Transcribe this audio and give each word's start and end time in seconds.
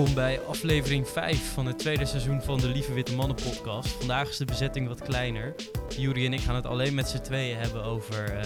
welkom 0.00 0.22
bij 0.22 0.40
aflevering 0.40 1.08
5 1.08 1.52
van 1.52 1.66
het 1.66 1.78
tweede 1.78 2.04
seizoen 2.04 2.42
van 2.42 2.58
de 2.58 2.68
Lieve 2.68 2.92
Witte 2.92 3.14
Mannen 3.14 3.36
podcast. 3.36 3.88
Vandaag 3.88 4.28
is 4.28 4.36
de 4.36 4.44
bezetting 4.44 4.88
wat 4.88 5.02
kleiner. 5.02 5.54
Juri 5.96 6.26
en 6.26 6.32
ik 6.32 6.40
gaan 6.40 6.54
het 6.54 6.66
alleen 6.66 6.94
met 6.94 7.08
z'n 7.08 7.20
tweeën 7.20 7.58
hebben 7.58 7.84
over 7.84 8.36
uh, 8.36 8.44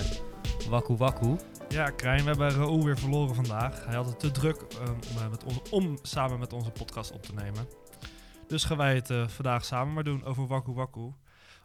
Waku 0.68 0.96
Waku. 0.96 1.36
Ja, 1.68 1.90
Krijn, 1.90 2.20
we 2.20 2.26
hebben 2.26 2.50
Raoul 2.50 2.84
weer 2.84 2.98
verloren 2.98 3.34
vandaag. 3.34 3.84
Hij 3.84 3.94
had 3.94 4.06
het 4.06 4.20
te 4.20 4.30
druk 4.30 4.60
um, 4.60 5.30
met 5.30 5.44
ons, 5.44 5.70
om 5.70 5.98
samen 6.02 6.38
met 6.38 6.52
onze 6.52 6.70
podcast 6.70 7.12
op 7.12 7.22
te 7.22 7.34
nemen. 7.34 7.68
Dus 8.46 8.64
gaan 8.64 8.76
wij 8.76 8.94
het 8.94 9.10
uh, 9.10 9.28
vandaag 9.28 9.64
samen 9.64 9.94
maar 9.94 10.04
doen 10.04 10.24
over 10.24 10.46
Waku 10.46 10.72
Waku. 10.72 11.12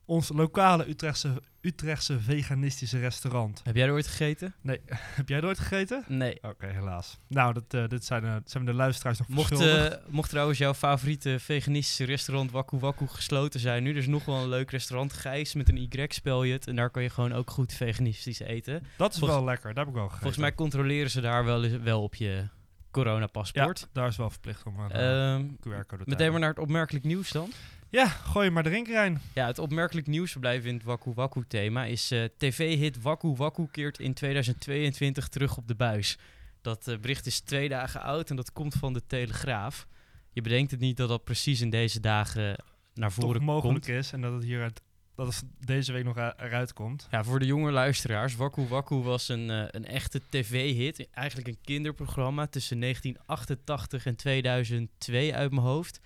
Ons 0.09 0.29
lokale 0.29 0.89
Utrechtse, 0.89 1.41
Utrechtse 1.61 2.19
veganistische 2.19 2.99
restaurant. 2.99 3.61
Heb 3.63 3.75
jij 3.75 3.87
er 3.87 3.93
ooit 3.93 4.07
gegeten? 4.07 4.55
Nee. 4.61 4.81
Heb 5.19 5.29
jij 5.29 5.37
er 5.37 5.45
ooit 5.45 5.59
gegeten? 5.59 6.03
Nee. 6.07 6.37
Oké, 6.41 6.67
helaas. 6.67 7.19
Nou, 7.27 7.53
dat, 7.53 7.73
uh, 7.73 7.87
dit 7.87 8.05
zijn, 8.05 8.23
uh, 8.23 8.35
zijn 8.45 8.65
de 8.65 8.73
luisteraars 8.73 9.17
nog 9.17 9.27
mocht, 9.27 9.61
uh, 9.61 9.85
mocht 10.07 10.29
trouwens 10.29 10.57
jouw 10.57 10.73
favoriete 10.73 11.39
veganistische 11.39 12.03
restaurant 12.03 12.51
Waku 12.51 12.77
Waku 12.77 13.07
gesloten 13.07 13.59
zijn 13.59 13.83
nu, 13.83 13.89
er 13.89 13.97
is 13.97 14.07
nog 14.07 14.25
wel 14.25 14.35
een 14.35 14.49
leuk 14.49 14.71
restaurant, 14.71 15.13
Gijs, 15.13 15.53
met 15.53 15.69
een 15.69 15.77
Y 15.77 16.05
spel 16.07 16.43
je 16.43 16.53
het. 16.53 16.67
En 16.67 16.75
daar 16.75 16.89
kan 16.89 17.03
je 17.03 17.09
gewoon 17.09 17.33
ook 17.33 17.51
goed 17.51 17.73
veganistisch 17.73 18.39
eten. 18.39 18.83
Dat 18.97 19.13
is 19.13 19.19
wel 19.19 19.43
lekker, 19.43 19.73
daar 19.73 19.85
heb 19.85 19.93
ik 19.93 19.99
wel 19.99 20.09
gegeten. 20.09 20.21
Volgens 20.21 20.41
mij 20.41 20.53
controleren 20.55 21.11
ze 21.11 21.21
daar 21.21 21.45
wel, 21.45 21.79
wel 21.79 22.03
op 22.03 22.15
je 22.15 22.47
coronapaspoort. 22.91 23.79
Ja, 23.79 23.87
daar 23.93 24.07
is 24.07 24.17
wel 24.17 24.29
verplicht 24.29 24.63
om 24.63 24.79
een 24.79 25.57
QR-code 25.57 26.03
te 26.03 26.09
Meteen 26.09 26.31
maar 26.31 26.39
naar 26.39 26.49
het 26.49 26.59
opmerkelijk 26.59 27.05
nieuws 27.05 27.31
dan. 27.31 27.51
Ja, 27.91 28.07
gooi 28.07 28.49
maar 28.49 28.65
erin, 28.65 28.85
Rijn. 28.85 29.21
Ja, 29.33 29.45
het 29.45 29.59
opmerkelijk 29.59 30.07
nieuwsverblijf 30.07 30.65
in 30.65 30.73
het 30.73 30.83
Waku 30.83 31.11
Waku 31.13 31.43
thema 31.47 31.85
is 31.85 32.11
uh, 32.11 32.23
tv-hit 32.37 33.01
Waku 33.01 33.33
Waku 33.35 33.67
keert 33.71 33.99
in 33.99 34.13
2022 34.13 35.27
terug 35.27 35.57
op 35.57 35.67
de 35.67 35.75
buis. 35.75 36.17
Dat 36.61 36.87
uh, 36.87 36.97
bericht 36.97 37.25
is 37.25 37.39
twee 37.39 37.69
dagen 37.69 38.01
oud 38.01 38.29
en 38.29 38.35
dat 38.35 38.51
komt 38.51 38.73
van 38.73 38.93
de 38.93 39.05
Telegraaf. 39.07 39.87
Je 40.31 40.41
bedenkt 40.41 40.71
het 40.71 40.79
niet 40.79 40.97
dat 40.97 41.09
dat 41.09 41.23
precies 41.23 41.61
in 41.61 41.69
deze 41.69 41.99
dagen 41.99 42.63
naar 42.93 43.11
voren 43.11 43.33
Toch 43.33 43.43
mogelijk 43.43 43.85
komt. 43.85 43.97
is 43.97 44.11
en 44.11 44.21
dat 44.21 44.33
het 44.33 44.43
hier 44.43 44.71
dat 45.15 45.27
het 45.27 45.43
deze 45.65 45.91
week 45.91 46.03
nog 46.03 46.17
eruit 46.17 46.73
komt. 46.73 47.07
Ja, 47.11 47.23
voor 47.23 47.39
de 47.39 47.45
jonge 47.45 47.71
luisteraars, 47.71 48.35
Waku 48.35 48.67
Waku 48.67 48.95
was 48.95 49.29
een, 49.29 49.49
uh, 49.49 49.63
een 49.67 49.85
echte 49.85 50.21
tv-hit. 50.29 51.07
Eigenlijk 51.11 51.47
een 51.47 51.61
kinderprogramma 51.61 52.47
tussen 52.47 52.79
1988 52.79 54.05
en 54.05 54.15
2002 54.15 55.35
uit 55.35 55.51
mijn 55.51 55.65
hoofd 55.65 55.99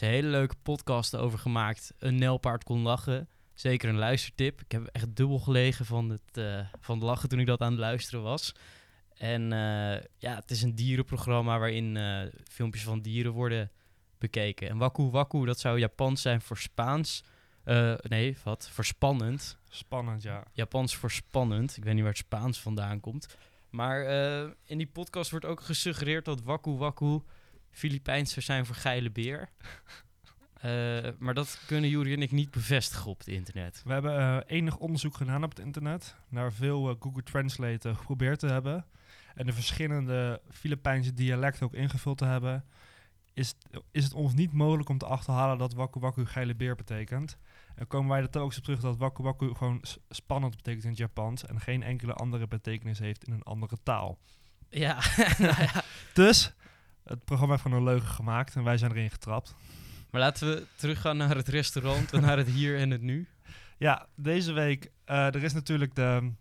een 0.00 0.08
hele 0.08 0.28
leuke 0.28 0.54
podcast 0.62 1.16
over 1.16 1.38
gemaakt. 1.38 1.92
Een 1.98 2.18
nelpaard 2.18 2.64
kon 2.64 2.80
lachen. 2.80 3.28
Zeker 3.54 3.88
een 3.88 3.98
luistertip. 3.98 4.60
Ik 4.60 4.72
heb 4.72 4.86
echt 4.86 5.16
dubbel 5.16 5.38
gelegen 5.38 5.84
van 5.84 6.10
het, 6.10 6.38
uh, 6.38 6.60
van 6.80 6.94
het 6.94 7.04
lachen 7.04 7.28
toen 7.28 7.40
ik 7.40 7.46
dat 7.46 7.60
aan 7.60 7.70
het 7.70 7.80
luisteren 7.80 8.22
was. 8.22 8.54
En 9.14 9.42
uh, 9.42 9.94
ja, 10.18 10.34
het 10.34 10.50
is 10.50 10.62
een 10.62 10.74
dierenprogramma 10.74 11.58
waarin 11.58 11.96
uh, 11.96 12.22
filmpjes 12.50 12.82
van 12.82 13.00
dieren 13.00 13.32
worden 13.32 13.70
bekeken. 14.18 14.68
En 14.68 14.76
Waku 14.76 15.02
Waku, 15.02 15.44
dat 15.44 15.60
zou 15.60 15.78
Japans 15.78 16.22
zijn 16.22 16.40
voor 16.40 16.58
Spaans. 16.58 17.24
nee, 18.08 18.36
wat? 18.44 18.68
Voor 18.68 18.84
spannend. 18.84 19.58
Spannend, 19.68 20.22
ja. 20.22 20.44
Japans 20.52 20.96
voor 20.96 21.10
spannend. 21.10 21.76
Ik 21.76 21.84
weet 21.84 21.94
niet 21.94 22.02
waar 22.02 22.12
het 22.12 22.24
Spaans 22.24 22.60
vandaan 22.60 23.00
komt. 23.00 23.36
Maar 23.70 24.04
in 24.64 24.78
die 24.78 24.86
podcast 24.86 25.30
wordt 25.30 25.46
ook 25.46 25.60
gesuggereerd 25.60 26.24
dat 26.24 26.42
Waku 26.42 26.70
Waku 26.70 27.20
Filipijns 27.76 28.32
zou 28.32 28.44
zijn 28.44 28.66
voor 28.66 28.74
geile 28.74 29.10
beer. 29.10 29.48
Uh, 30.64 31.08
maar 31.24 31.34
dat 31.34 31.60
kunnen 31.66 31.90
Jury 31.90 32.12
en 32.12 32.22
ik 32.22 32.32
niet 32.32 32.50
bevestigen 32.50 33.10
op 33.10 33.18
het 33.18 33.28
internet. 33.28 33.82
We 33.84 33.92
hebben 33.92 34.20
uh, 34.20 34.38
enig 34.46 34.76
onderzoek 34.76 35.16
gedaan 35.16 35.44
op 35.44 35.50
het 35.50 35.58
internet. 35.58 36.16
Naar 36.28 36.52
veel 36.52 36.90
uh, 36.90 36.96
Google 37.00 37.22
Translate 37.22 37.94
geprobeerd 37.94 38.38
te 38.38 38.46
hebben. 38.46 38.86
En 39.34 39.46
de 39.46 39.52
verschillende 39.52 40.40
Filipijnse 40.50 41.14
dialecten 41.14 41.66
ook 41.66 41.74
ingevuld 41.74 42.18
te 42.18 42.24
hebben. 42.24 42.64
Is, 43.32 43.54
is 43.90 44.04
het 44.04 44.14
ons 44.14 44.34
niet 44.34 44.52
mogelijk 44.52 44.88
om 44.88 44.98
te 44.98 45.06
achterhalen 45.06 45.58
dat 45.58 45.74
Waku 45.74 46.00
Waku 46.00 46.26
geile 46.26 46.54
beer 46.54 46.74
betekent. 46.74 47.38
En 47.74 47.86
komen 47.86 48.10
wij 48.10 48.20
er 48.20 48.30
telkens 48.30 48.58
op 48.58 48.64
terug 48.64 48.80
dat 48.80 48.96
Waku 48.96 49.22
Waku 49.22 49.54
gewoon 49.54 49.84
spannend 50.08 50.56
betekent 50.56 50.84
in 50.84 50.90
het 50.90 50.98
Japans. 50.98 51.46
En 51.46 51.60
geen 51.60 51.82
enkele 51.82 52.12
andere 52.12 52.46
betekenis 52.46 52.98
heeft 52.98 53.24
in 53.24 53.32
een 53.32 53.42
andere 53.42 53.76
taal. 53.82 54.18
Ja, 54.68 54.94
nou 55.38 55.62
ja. 55.62 55.84
Dus 56.12 56.54
het 57.06 57.24
programma 57.24 57.52
heeft 57.52 57.62
gewoon 57.62 57.78
een 57.78 57.92
leugen 57.92 58.08
gemaakt 58.08 58.54
en 58.54 58.64
wij 58.64 58.78
zijn 58.78 58.90
erin 58.90 59.10
getrapt. 59.10 59.54
Maar 60.10 60.20
laten 60.20 60.48
we 60.48 60.66
teruggaan 60.74 61.16
naar 61.16 61.36
het 61.36 61.48
restaurant 61.48 62.12
en 62.12 62.20
naar 62.20 62.36
het 62.36 62.48
hier 62.48 62.78
en 62.78 62.90
het 62.90 63.02
nu. 63.02 63.28
Ja, 63.78 64.06
deze 64.14 64.52
week, 64.52 64.90
uh, 65.06 65.26
er 65.26 65.42
is 65.42 65.52
natuurlijk 65.52 65.94
de... 65.94 66.32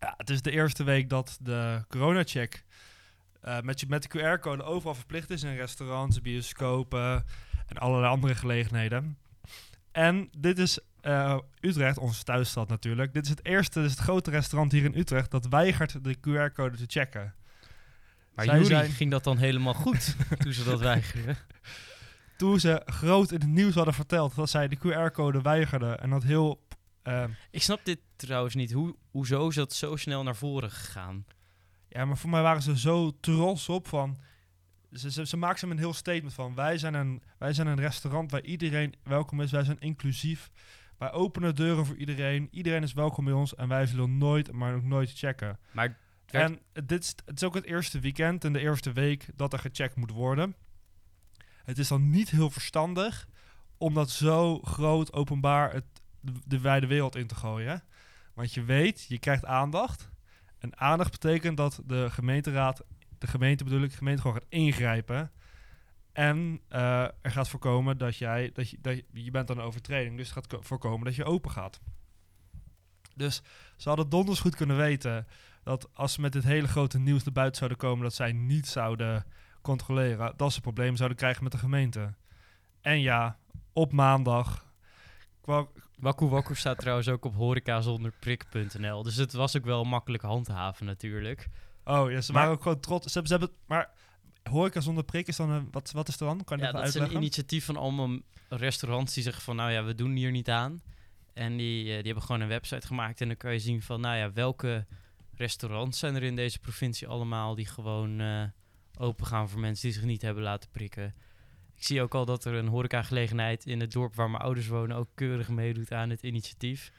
Ja, 0.00 0.14
het 0.16 0.30
is 0.30 0.42
de 0.42 0.50
eerste 0.50 0.84
week 0.84 1.08
dat 1.08 1.38
de 1.40 1.84
corona-check 1.88 2.64
uh, 3.44 3.60
met, 3.60 3.88
met 3.88 4.02
de 4.02 4.18
QR-code 4.18 4.62
overal 4.62 4.94
verplicht 4.94 5.30
is 5.30 5.42
in 5.42 5.56
restaurants, 5.56 6.20
bioscopen 6.20 7.24
en 7.66 7.78
allerlei 7.78 8.12
andere 8.12 8.34
gelegenheden. 8.34 9.18
En 9.92 10.28
dit 10.38 10.58
is 10.58 10.78
uh, 11.02 11.38
Utrecht, 11.60 11.98
onze 11.98 12.22
thuisstad 12.22 12.68
natuurlijk. 12.68 13.12
Dit 13.12 13.24
is 13.24 13.30
het 13.30 13.44
eerste, 13.44 13.80
dit 13.80 13.90
is 13.90 13.96
het 13.96 14.04
grote 14.04 14.30
restaurant 14.30 14.72
hier 14.72 14.84
in 14.84 14.98
Utrecht 14.98 15.30
dat 15.30 15.46
weigert 15.48 16.04
de 16.04 16.16
QR-code 16.16 16.76
te 16.76 16.84
checken. 16.86 17.34
Maar 18.46 18.56
Jury 18.56 18.68
zijn... 18.68 18.90
ging 18.90 19.10
dat 19.10 19.24
dan 19.24 19.38
helemaal 19.38 19.74
goed 19.74 20.16
toen 20.38 20.52
ze 20.52 20.64
dat 20.64 20.80
weigerden? 20.80 21.36
Toen 22.36 22.60
ze 22.60 22.82
groot 22.84 23.32
in 23.32 23.40
het 23.40 23.48
nieuws 23.48 23.74
hadden 23.74 23.94
verteld 23.94 24.34
dat 24.34 24.50
zij 24.50 24.68
de 24.68 24.78
QR-code 24.78 25.42
weigerden 25.42 26.00
en 26.00 26.10
dat 26.10 26.22
heel... 26.22 26.66
Uh, 27.04 27.24
ik 27.50 27.62
snap 27.62 27.80
dit 27.84 27.98
trouwens 28.16 28.54
niet. 28.54 28.72
Hoe, 28.72 28.96
hoezo 29.10 29.48
is 29.48 29.54
dat 29.54 29.72
zo 29.72 29.96
snel 29.96 30.22
naar 30.22 30.36
voren 30.36 30.70
gegaan? 30.70 31.24
Ja, 31.88 32.04
maar 32.04 32.16
voor 32.16 32.30
mij 32.30 32.42
waren 32.42 32.62
ze 32.62 32.78
zo 32.78 33.16
trots 33.20 33.68
op 33.68 33.88
van... 33.88 34.18
Ze, 34.92 35.10
ze, 35.10 35.26
ze 35.26 35.36
maakten 35.36 35.70
een 35.70 35.78
heel 35.78 35.92
statement 35.92 36.34
van... 36.34 36.54
Wij 36.54 36.78
zijn, 36.78 36.94
een, 36.94 37.22
wij 37.38 37.52
zijn 37.52 37.66
een 37.66 37.80
restaurant 37.80 38.30
waar 38.30 38.42
iedereen 38.42 38.94
welkom 39.02 39.40
is. 39.40 39.50
Wij 39.50 39.64
zijn 39.64 39.78
inclusief. 39.78 40.50
Wij 40.98 41.12
openen 41.12 41.54
deuren 41.54 41.86
voor 41.86 41.96
iedereen. 41.96 42.48
Iedereen 42.50 42.82
is 42.82 42.92
welkom 42.92 43.24
bij 43.24 43.34
ons. 43.34 43.54
En 43.54 43.68
wij 43.68 43.86
zullen 43.86 44.18
nooit, 44.18 44.52
maar 44.52 44.74
ook 44.74 44.82
nooit 44.82 45.12
checken. 45.14 45.58
Maar 45.72 45.98
en 46.30 46.60
dit 46.72 47.02
is, 47.02 47.14
het 47.24 47.36
is 47.36 47.44
ook 47.44 47.54
het 47.54 47.64
eerste 47.64 48.00
weekend 48.00 48.44
en 48.44 48.52
de 48.52 48.60
eerste 48.60 48.92
week 48.92 49.26
dat 49.34 49.52
er 49.52 49.58
gecheckt 49.58 49.96
moet 49.96 50.10
worden. 50.10 50.54
Het 51.64 51.78
is 51.78 51.88
dan 51.88 52.10
niet 52.10 52.30
heel 52.30 52.50
verstandig 52.50 53.28
om 53.78 53.94
dat 53.94 54.10
zo 54.10 54.58
groot 54.58 55.12
openbaar 55.12 55.72
het, 55.72 55.84
de, 56.44 56.60
wijde 56.60 56.86
wereld 56.86 57.16
in 57.16 57.26
te 57.26 57.34
gooien. 57.34 57.82
Want 58.34 58.54
je 58.54 58.64
weet, 58.64 59.04
je 59.08 59.18
krijgt 59.18 59.44
aandacht. 59.44 60.10
En 60.58 60.78
aandacht 60.78 61.10
betekent 61.10 61.56
dat 61.56 61.82
de 61.86 62.10
gemeenteraad, 62.10 62.82
de 63.18 63.26
gemeente 63.26 63.64
bedoel 63.64 63.82
ik, 63.82 63.90
de 63.90 63.96
gemeente 63.96 64.20
gewoon 64.20 64.36
gaat 64.36 64.46
ingrijpen. 64.48 65.32
En 66.12 66.60
uh, 66.72 67.02
er 67.02 67.30
gaat 67.30 67.48
voorkomen 67.48 67.98
dat 67.98 68.16
jij, 68.16 68.50
dat 68.52 68.70
je, 68.70 68.78
dat 68.80 68.96
je, 68.96 69.04
je 69.12 69.30
bent 69.30 69.50
aan 69.50 69.58
een 69.58 69.64
overtreding, 69.64 70.16
dus 70.16 70.34
het 70.34 70.46
gaat 70.50 70.66
voorkomen 70.66 71.04
dat 71.04 71.14
je 71.14 71.24
open 71.24 71.50
gaat. 71.50 71.80
Dus 73.14 73.42
ze 73.76 73.88
hadden 73.88 74.08
donders 74.08 74.40
goed 74.40 74.56
kunnen 74.56 74.76
weten 74.76 75.26
dat 75.62 75.88
als 75.92 76.12
ze 76.12 76.20
met 76.20 76.32
dit 76.32 76.44
hele 76.44 76.68
grote 76.68 76.98
nieuws 76.98 77.24
naar 77.24 77.32
buiten 77.32 77.56
zouden 77.56 77.78
komen, 77.78 78.02
dat 78.02 78.14
zij 78.14 78.32
niet 78.32 78.66
zouden 78.66 79.24
controleren, 79.62 80.32
dat 80.36 80.52
ze 80.52 80.60
problemen 80.60 80.96
zouden 80.96 81.18
krijgen 81.18 81.42
met 81.42 81.52
de 81.52 81.58
gemeente. 81.58 82.14
En 82.80 83.00
ja, 83.00 83.38
op 83.72 83.92
maandag. 83.92 84.68
Waku 85.98 86.26
Waku 86.26 86.54
staat 86.54 86.78
trouwens 86.78 87.08
ook 87.08 87.24
op 87.24 87.34
horecazonderprik.nl. 87.34 89.02
Dus 89.02 89.16
het 89.16 89.32
was 89.32 89.56
ook 89.56 89.64
wel 89.64 89.84
makkelijk 89.84 90.22
handhaven 90.22 90.86
natuurlijk. 90.86 91.48
Oh 91.84 92.10
ja, 92.10 92.20
ze 92.20 92.32
waren 92.32 92.50
ook 92.50 92.62
gewoon 92.62 92.80
trots. 92.80 93.12
Ze 93.12 93.18
hebben, 93.18 93.32
ze 93.32 93.38
hebben, 93.38 93.56
maar 93.66 93.90
horeca 94.42 94.80
zonder 94.80 95.04
prik 95.04 95.26
is 95.26 95.36
dan 95.36 95.50
een, 95.50 95.68
wat, 95.70 95.90
wat 95.90 96.08
is 96.08 96.20
er 96.20 96.26
dan? 96.26 96.44
Kan 96.44 96.58
je 96.58 96.64
ja, 96.64 96.72
dat, 96.72 96.80
dat 96.84 96.94
is 96.94 97.00
een 97.00 97.16
initiatief 97.16 97.64
van 97.64 97.76
allemaal 97.76 98.18
restaurants 98.48 99.14
die 99.14 99.22
zeggen 99.22 99.42
van 99.42 99.56
nou 99.56 99.70
ja, 99.70 99.84
we 99.84 99.94
doen 99.94 100.14
hier 100.14 100.30
niet 100.30 100.50
aan. 100.50 100.82
En 101.34 101.56
die, 101.56 101.84
die 101.84 101.92
hebben 101.92 102.22
gewoon 102.22 102.40
een 102.40 102.48
website 102.48 102.86
gemaakt 102.86 103.20
en 103.20 103.26
dan 103.26 103.36
kan 103.36 103.52
je 103.52 103.58
zien 103.58 103.82
van 103.82 104.00
nou 104.00 104.16
ja, 104.16 104.32
welke 104.32 104.86
restaurants 105.40 105.98
zijn 105.98 106.14
er 106.14 106.22
in 106.22 106.36
deze 106.36 106.58
provincie 106.58 107.08
allemaal 107.08 107.54
die 107.54 107.66
gewoon 107.66 108.20
uh, 108.20 108.42
open 108.98 109.26
gaan 109.26 109.48
voor 109.48 109.60
mensen 109.60 109.88
die 109.88 109.96
zich 109.96 110.06
niet 110.06 110.22
hebben 110.22 110.42
laten 110.42 110.70
prikken. 110.70 111.14
Ik 111.74 111.84
zie 111.84 112.02
ook 112.02 112.14
al 112.14 112.24
dat 112.24 112.44
er 112.44 112.54
een 112.54 112.66
horecagelegenheid 112.66 113.66
in 113.66 113.80
het 113.80 113.92
dorp 113.92 114.14
waar 114.14 114.30
mijn 114.30 114.42
ouders 114.42 114.66
wonen 114.66 114.96
ook 114.96 115.08
keurig 115.14 115.48
meedoet 115.48 115.92
aan 115.92 116.10
het 116.10 116.22
initiatief. 116.22 116.92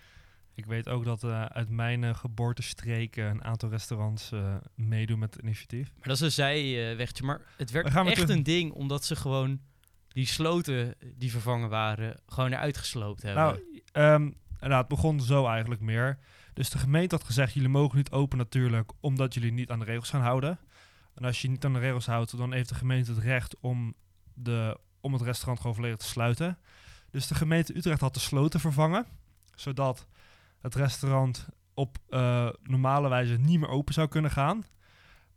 Ik 0.54 0.66
weet 0.66 0.90
ook 0.90 1.06
dat 1.06 1.24
uh, 1.24 1.46
uit 1.46 1.70
mijn 1.70 2.02
uh, 2.04 2.16
geboortestreken 2.16 3.26
een 3.26 3.44
aantal 3.44 3.70
restaurants 3.70 4.32
meedoen 4.76 5.20
met 5.20 5.34
het 5.34 5.44
initiatief. 5.44 5.92
Maar 5.94 6.08
dat 6.08 6.16
is 6.16 6.22
een 6.22 6.32
zijwegje. 6.32 7.24
maar 7.24 7.42
het 7.58 7.72
werd 7.72 7.96
echt 7.96 8.30
een 8.30 8.44
ding 8.44 8.72
omdat 8.72 9.06
ze 9.06 9.16
gewoon 9.16 9.60
die 10.08 10.26
sloten 10.26 10.96
die 11.16 11.32
vervangen 11.32 11.70
waren, 11.70 12.20
gewoon 12.26 12.52
eruit 12.52 12.78
gesloopt 12.78 13.22
hebben. 13.22 13.44
Nou, 13.94 14.14
um, 14.14 14.36
nou, 14.60 14.74
het 14.74 14.88
begon 14.88 15.22
zo 15.22 15.48
eigenlijk 15.48 15.82
meer. 15.82 16.20
Dus 16.54 16.70
de 16.70 16.78
gemeente 16.78 17.16
had 17.16 17.24
gezegd, 17.24 17.54
jullie 17.54 17.70
mogen 17.70 17.98
niet 17.98 18.12
open 18.12 18.38
natuurlijk, 18.38 18.92
omdat 19.00 19.34
jullie 19.34 19.52
niet 19.52 19.70
aan 19.70 19.80
de 19.80 19.86
regels 19.86 20.10
gaan 20.10 20.22
houden. 20.22 20.60
En 21.14 21.26
als 21.26 21.42
je 21.42 21.50
niet 21.50 21.66
aan 21.66 21.74
de 21.74 21.80
regels 21.80 22.06
houdt, 22.06 22.38
dan 22.38 22.54
heeft 22.54 22.70
de 22.70 22.76
gemeente 22.76 23.12
het 23.12 23.24
recht 23.24 23.60
om, 23.60 23.94
de, 24.34 24.80
om 25.02 25.14
het 25.14 25.22
restaurant 25.22 25.60
gewoon 25.60 25.76
volledig 25.76 25.98
te 25.98 26.06
sluiten. 26.06 26.58
Dus 27.10 27.28
de 27.28 27.36
gemeente 27.36 27.78
Utrecht 27.78 28.02
had 28.02 28.14
de 28.14 28.20
sloten 28.20 28.60
vervangen, 28.60 29.06
zodat 29.56 30.08
het 30.62 30.76
restaurant 30.76 31.48
op 31.74 31.98
uh, 32.10 32.50
normale 32.64 33.10
wijze 33.10 33.38
niet 33.38 33.60
meer 33.60 33.70
open 33.70 33.94
zou 33.94 34.08
kunnen 34.08 34.32
gaan. 34.32 34.66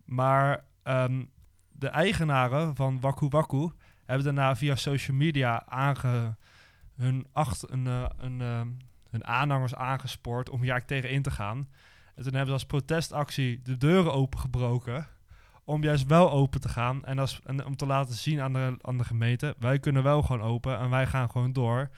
Maar 0.05 0.65
um, 0.85 1.31
de 1.73 1.89
eigenaren 1.89 2.77
van 2.77 3.01
Waku 3.01 3.29
Waku 3.29 3.71
hebben 4.05 4.25
daarna 4.25 4.57
via 4.57 4.77
social 4.77 5.17
media 5.17 5.67
aange, 5.67 6.37
hun, 6.97 7.27
acht, 7.33 7.71
een, 7.71 7.87
eh, 7.87 8.05
een, 8.17 8.41
eh, 8.41 8.61
hun 9.15 9.27
aanhangers 9.27 9.75
aangespoord 9.75 10.51
om 10.51 10.61
hier 10.61 10.71
eigenlijk 10.71 11.01
tegen 11.03 11.17
in 11.17 11.23
te 11.23 11.31
gaan. 11.31 11.69
En 12.15 12.23
toen 12.23 12.33
hebben 12.35 12.47
ze 12.47 12.53
als 12.53 12.67
protestactie 12.67 13.61
de 13.63 13.77
deuren 13.77 14.13
opengebroken 14.13 15.07
om 15.65 15.83
juist 15.83 16.07
wel 16.07 16.31
open 16.31 16.61
te 16.61 16.69
gaan 16.69 17.05
en, 17.05 17.19
als, 17.19 17.41
en 17.45 17.65
om 17.65 17.77
te 17.77 17.87
laten 17.87 18.15
zien 18.15 18.41
aan 18.41 18.53
de, 18.53 18.77
aan 18.81 18.99
de 18.99 19.05
gemeente, 19.05 19.55
wij 19.59 19.79
kunnen 19.79 20.03
wel 20.03 20.23
gewoon 20.23 20.43
open 20.43 20.79
en 20.79 20.91
wij 20.91 21.07
gaan 21.07 21.31
gewoon 21.31 21.53
door. 21.53 21.91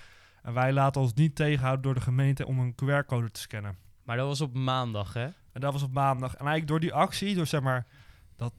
En 0.42 0.52
wij 0.52 0.72
laten 0.72 1.00
ons 1.00 1.12
niet 1.14 1.36
tegenhouden 1.36 1.82
door 1.82 1.94
de 1.94 2.00
gemeente 2.00 2.46
om 2.46 2.58
een 2.58 2.74
QR-code 2.74 3.30
te 3.30 3.40
scannen. 3.40 3.76
Maar 4.04 4.16
dat 4.16 4.26
was 4.26 4.40
op 4.40 4.54
maandag, 4.54 5.12
hè? 5.12 5.24
En 5.24 5.60
dat 5.60 5.72
was 5.72 5.82
op 5.82 5.92
maandag. 5.92 6.30
En 6.32 6.46
eigenlijk 6.46 6.68
door 6.68 6.80
die 6.80 6.92
actie, 6.92 7.34
door 7.34 7.46
zeg 7.46 7.60
maar 7.60 7.86
dat, 8.36 8.52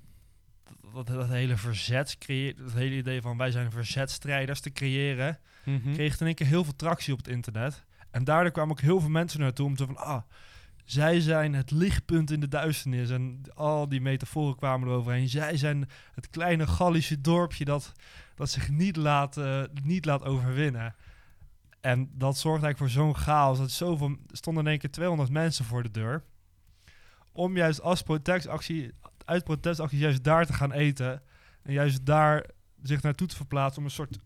dat, 0.94 1.08
dat 1.08 1.28
hele 1.28 1.58
verzet 1.58 2.18
creëren, 2.18 2.64
het 2.64 2.74
hele 2.74 2.96
idee 2.96 3.22
van 3.22 3.38
wij 3.38 3.52
zijn 3.52 3.72
verzetstrijders 3.72 4.60
te 4.60 4.72
creëren, 4.72 5.40
Mhm. 5.68 5.94
kreeg 5.94 6.20
in 6.20 6.26
één 6.26 6.36
keer 6.36 6.48
heel 6.48 6.64
veel 6.64 6.76
tractie 6.76 7.14
op 7.14 7.20
het 7.20 7.28
internet. 7.28 7.86
En 8.18 8.24
daardoor 8.24 8.52
kwamen 8.52 8.72
ook 8.72 8.82
heel 8.82 9.00
veel 9.00 9.10
mensen 9.10 9.40
naartoe 9.40 9.66
om 9.66 9.76
te 9.76 9.86
van, 9.86 9.98
ah, 9.98 10.22
zij 10.84 11.20
zijn 11.20 11.54
het 11.54 11.72
lichtpunt 11.72 12.32
in 12.32 12.40
de 12.40 12.48
duisternis. 12.48 13.10
En 13.10 13.42
al 13.54 13.90
die 13.90 14.02
metaforen 14.02 14.56
kwamen 14.56 14.88
eroverheen. 14.88 15.30
Zij 15.30 15.58
zijn 15.58 15.90
het 16.14 16.30
kleine 16.30 16.68
Gallische 16.68 17.22
dorpje 17.22 17.66
dat, 17.66 17.92
dat 18.36 18.50
zich 18.50 18.70
niet 18.70 18.96
laat, 18.96 19.38
eh, 19.38 19.64
niet 19.84 20.06
laat 20.06 20.24
overwinnen. 20.24 20.96
En 21.82 22.10
dat 22.14 22.38
zorgt 22.38 22.64
eigenlijk 22.64 22.78
voor 22.94 23.04
zo'n 23.04 23.16
chaos. 23.16 23.58
Dat 23.58 23.72
zoveel, 23.72 24.16
stonden 24.32 24.64
in 24.64 24.70
één 24.70 24.80
keer 24.80 24.92
200 24.92 25.30
mensen 25.30 25.66
voor 25.66 25.84
de 25.84 25.92
deur. 25.92 26.24
Om 27.32 27.58
juist 27.58 27.82
als 27.82 28.02
protestactie, 28.02 28.92
uit 29.26 29.44
protestactie 29.44 30.00
juist 30.00 30.24
daar 30.24 30.46
te 30.46 30.54
gaan 30.54 30.72
eten. 30.72 31.22
En 31.64 31.74
juist 31.74 32.06
daar 32.06 32.46
zich 32.84 33.02
naartoe 33.02 33.28
te 33.28 33.36
verplaatsen 33.36 33.80
om 33.80 33.86
een 33.86 33.92
soort 33.92 34.20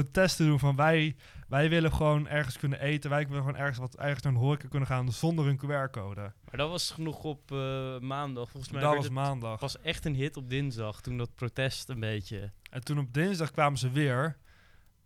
protest 0.00 0.36
te 0.36 0.44
doen 0.44 0.58
van 0.58 0.76
wij, 0.76 1.16
wij 1.48 1.68
willen 1.68 1.92
gewoon 1.92 2.28
ergens 2.28 2.58
kunnen 2.58 2.80
eten. 2.80 3.10
Wij 3.10 3.26
willen 3.26 3.42
gewoon 3.42 3.56
ergens 3.56 3.78
wat 3.78 3.96
ergens 3.96 4.22
naar 4.22 4.32
een 4.32 4.38
horeca 4.38 4.68
kunnen 4.68 4.88
gaan 4.88 5.12
zonder 5.12 5.46
een 5.46 5.58
QR-code. 5.58 6.20
Maar 6.20 6.56
dat 6.56 6.70
was 6.70 6.90
genoeg 6.90 7.24
op 7.24 7.52
eh, 7.52 7.98
maandag. 7.98 8.50
Volgens 8.50 8.72
mij 8.72 8.82
Dat 8.82 8.94
was 8.94 9.04
het 9.04 9.12
maandag. 9.12 9.58
pas 9.58 9.80
echt 9.80 10.04
een 10.04 10.14
hit 10.14 10.36
op 10.36 10.50
dinsdag, 10.50 11.00
toen 11.00 11.18
dat 11.18 11.34
protest 11.34 11.88
een 11.88 12.00
beetje... 12.00 12.52
En 12.70 12.84
toen 12.84 12.98
op 12.98 13.14
dinsdag 13.14 13.50
kwamen 13.50 13.78
ze 13.78 13.90
weer. 13.90 14.36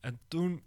En 0.01 0.19
toen 0.29 0.63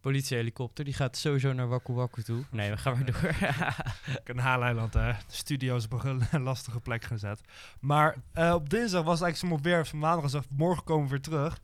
Politiehelikopter, 0.00 0.84
die 0.84 0.94
gaat 0.94 1.16
sowieso 1.16 1.52
naar 1.52 1.68
Waku 1.68 1.92
Waku 1.92 2.22
toe. 2.22 2.44
Nee, 2.50 2.70
we 2.70 2.76
gaan 2.76 2.92
maar 2.92 3.04
door. 3.04 3.34
Kanaaleiland, 4.24 4.94
hè. 4.94 5.12
De 5.12 5.16
studio 5.26 5.76
is 5.76 5.84
op 5.84 6.04
een 6.04 6.42
lastige 6.42 6.80
plek 6.80 7.04
gezet. 7.04 7.40
Maar 7.80 8.16
eh, 8.32 8.52
op 8.54 8.70
dinsdag 8.70 9.04
was 9.04 9.18
het 9.18 9.22
eigenlijk 9.22 9.54
zo'n 9.54 9.72
weer 9.72 9.86
van 9.86 9.98
maandag 9.98 10.22
gezegd, 10.22 10.46
morgen 10.50 10.84
komen 10.84 11.04
we 11.04 11.10
weer 11.10 11.20
terug. 11.20 11.60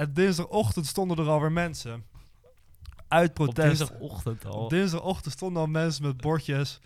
En 0.00 0.12
dinsdagochtend 0.14 0.86
stonden 0.86 1.18
er 1.18 1.28
alweer 1.28 1.52
mensen. 1.52 2.04
Uit 3.08 3.28
op 3.28 3.34
protest. 3.34 3.78
dinsdagochtend 3.78 4.44
al. 4.44 4.52
Op 4.64 4.70
dinsdagochtend 4.70 5.34
stonden 5.34 5.62
al 5.62 5.68
mensen 5.68 6.02
met 6.02 6.16
bordjes. 6.16 6.80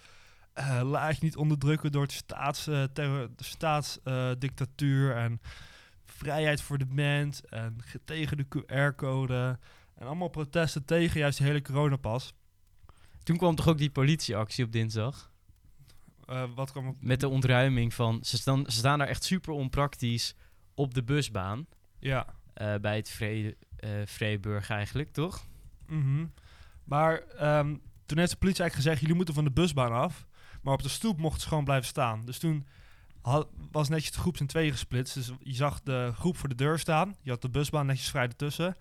eh, 0.52 0.81
laat 0.84 1.16
je 1.16 1.25
niet 1.25 1.37
onderdrukken 1.37 1.93
door 1.93 2.06
de 2.06 3.25
staatsdictatuur 3.37 5.16
en 5.16 5.40
vrijheid 6.05 6.61
voor 6.62 6.78
de 6.78 6.87
mens 6.88 7.44
en 7.44 7.76
ge- 7.84 8.00
tegen 8.05 8.37
de 8.37 8.46
QR-code. 8.49 9.58
En 9.94 10.06
allemaal 10.06 10.28
protesten 10.28 10.84
tegen 10.84 11.20
juist 11.20 11.38
die 11.38 11.46
hele 11.46 11.62
coronapas. 11.62 12.32
Toen 13.22 13.37
kwam 13.37 13.55
toch 13.55 13.69
ook 13.69 13.78
die 13.78 13.90
politieactie 13.90 14.64
op 14.64 14.72
dinsdag? 14.72 15.31
Eh, 16.26 16.44
wat 16.55 16.70
kwam 16.70 16.88
op? 16.88 16.96
Met 17.00 17.20
de 17.20 17.28
ontruiming 17.28 17.94
van... 17.94 18.19
Ze 18.25 18.37
staan, 18.37 18.64
ze 18.67 18.76
staan 18.78 18.99
daar 18.99 19.08
echt 19.08 19.25
super 19.25 19.52
onpraktisch 19.52 20.34
op 20.75 20.94
de 20.94 21.02
busbaan. 21.02 21.67
Ja. 21.99 22.26
Eh, 22.55 22.75
bij 22.81 22.97
het 22.97 23.11
Vrede, 23.11 23.56
eh 23.77 24.71
eigenlijk, 24.71 25.12
toch? 25.12 25.47
mhm. 25.87 26.27
Maar 26.85 27.19
ehm, 27.19 27.77
toen 28.06 28.19
heeft 28.19 28.31
de 28.31 28.37
politie 28.37 28.62
eigenlijk 28.62 28.75
gezegd, 28.75 29.01
jullie 29.01 29.15
moeten 29.17 29.35
van 29.35 29.45
de 29.45 29.51
busbaan 29.51 29.93
af. 29.93 30.27
Maar 30.62 30.75
op 30.75 30.83
de 30.83 30.89
stoep 30.89 31.19
mochten 31.19 31.41
ze 31.41 31.49
gewoon 31.49 31.65
blijven 31.65 31.87
staan. 31.87 32.25
Dus 32.25 32.39
toen 32.39 32.67
was 33.71 33.89
netjes 33.89 34.12
de 34.12 34.19
groep 34.19 34.37
in 34.37 34.47
tweeën 34.47 34.71
gesplitst. 34.71 35.15
Dus 35.15 35.33
je 35.41 35.55
zag 35.55 35.81
de 35.83 36.12
groep 36.15 36.37
voor 36.37 36.49
de 36.49 36.55
deur 36.55 36.79
staan. 36.79 37.17
Je 37.23 37.31
had 37.31 37.43
de 37.43 37.49
busbaan 37.51 37.87
netjes 37.87 38.11
vrij 38.11 38.27
ertussen. 38.27 38.77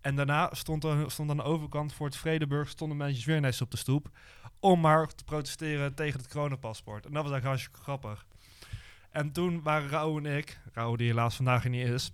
En 0.00 0.16
daarna 0.16 0.50
stond, 0.52 0.84
er, 0.84 1.10
stond 1.10 1.30
aan 1.30 1.36
de 1.36 1.42
overkant 1.42 1.92
voor 1.92 2.06
het 2.06 2.16
Vredeburg... 2.16 2.68
stonden 2.68 2.96
mensen 2.96 3.26
weer 3.26 3.40
netjes 3.40 3.62
op 3.62 3.70
de 3.70 3.76
stoep... 3.76 4.08
om 4.60 4.80
maar 4.80 5.06
te 5.06 5.24
protesteren 5.24 5.94
tegen 5.94 6.20
het 6.20 6.28
coronapaspoort. 6.28 7.06
En 7.06 7.12
dat 7.12 7.22
was 7.22 7.32
eigenlijk 7.32 7.44
hartstikke 7.44 7.80
grappig. 7.80 8.26
En 9.10 9.32
toen 9.32 9.62
waren 9.62 9.88
Rauw 9.88 10.18
en 10.18 10.36
ik... 10.36 10.60
Rauw 10.72 10.96
die 10.96 11.06
helaas 11.06 11.36
vandaag 11.36 11.64
er 11.64 11.70
niet 11.70 11.88
is... 11.88 12.12